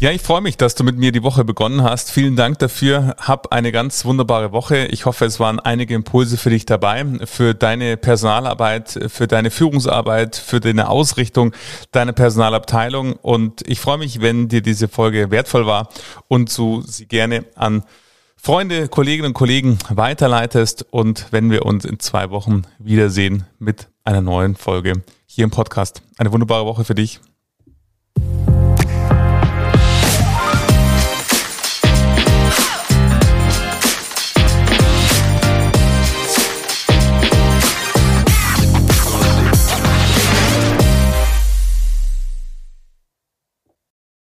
Ja, 0.00 0.10
ich 0.10 0.22
freue 0.22 0.40
mich, 0.40 0.56
dass 0.56 0.74
du 0.74 0.82
mit 0.82 0.96
mir 0.96 1.12
die 1.12 1.22
Woche 1.22 1.44
begonnen 1.44 1.82
hast. 1.82 2.10
Vielen 2.10 2.34
Dank 2.34 2.58
dafür. 2.58 3.16
Hab 3.18 3.52
eine 3.52 3.70
ganz 3.70 4.06
wunderbare 4.06 4.50
Woche. 4.50 4.86
Ich 4.86 5.04
hoffe, 5.04 5.26
es 5.26 5.38
waren 5.38 5.60
einige 5.60 5.94
Impulse 5.94 6.38
für 6.38 6.48
dich 6.48 6.64
dabei, 6.64 7.04
für 7.26 7.52
deine 7.52 7.98
Personalarbeit, 7.98 8.98
für 9.08 9.26
deine 9.26 9.50
Führungsarbeit, 9.50 10.36
für 10.36 10.58
deine 10.58 10.88
Ausrichtung 10.88 11.52
deiner 11.92 12.14
Personalabteilung. 12.14 13.12
Und 13.12 13.60
ich 13.68 13.78
freue 13.78 13.98
mich, 13.98 14.22
wenn 14.22 14.48
dir 14.48 14.62
diese 14.62 14.88
Folge 14.88 15.30
wertvoll 15.30 15.66
war 15.66 15.90
und 16.28 16.56
du 16.56 16.80
sie 16.80 17.04
gerne 17.04 17.44
an 17.54 17.84
Freunde, 18.36 18.88
Kolleginnen 18.88 19.28
und 19.28 19.34
Kollegen 19.34 19.78
weiterleitest 19.90 20.86
und 20.90 21.26
wenn 21.30 21.50
wir 21.50 21.66
uns 21.66 21.84
in 21.84 21.98
zwei 21.98 22.30
Wochen 22.30 22.62
wiedersehen 22.78 23.44
mit 23.58 23.88
einer 24.04 24.22
neuen 24.22 24.56
Folge 24.56 25.02
hier 25.26 25.44
im 25.44 25.50
Podcast. 25.50 26.00
Eine 26.16 26.32
wunderbare 26.32 26.64
Woche 26.64 26.84
für 26.84 26.94
dich. 26.94 27.20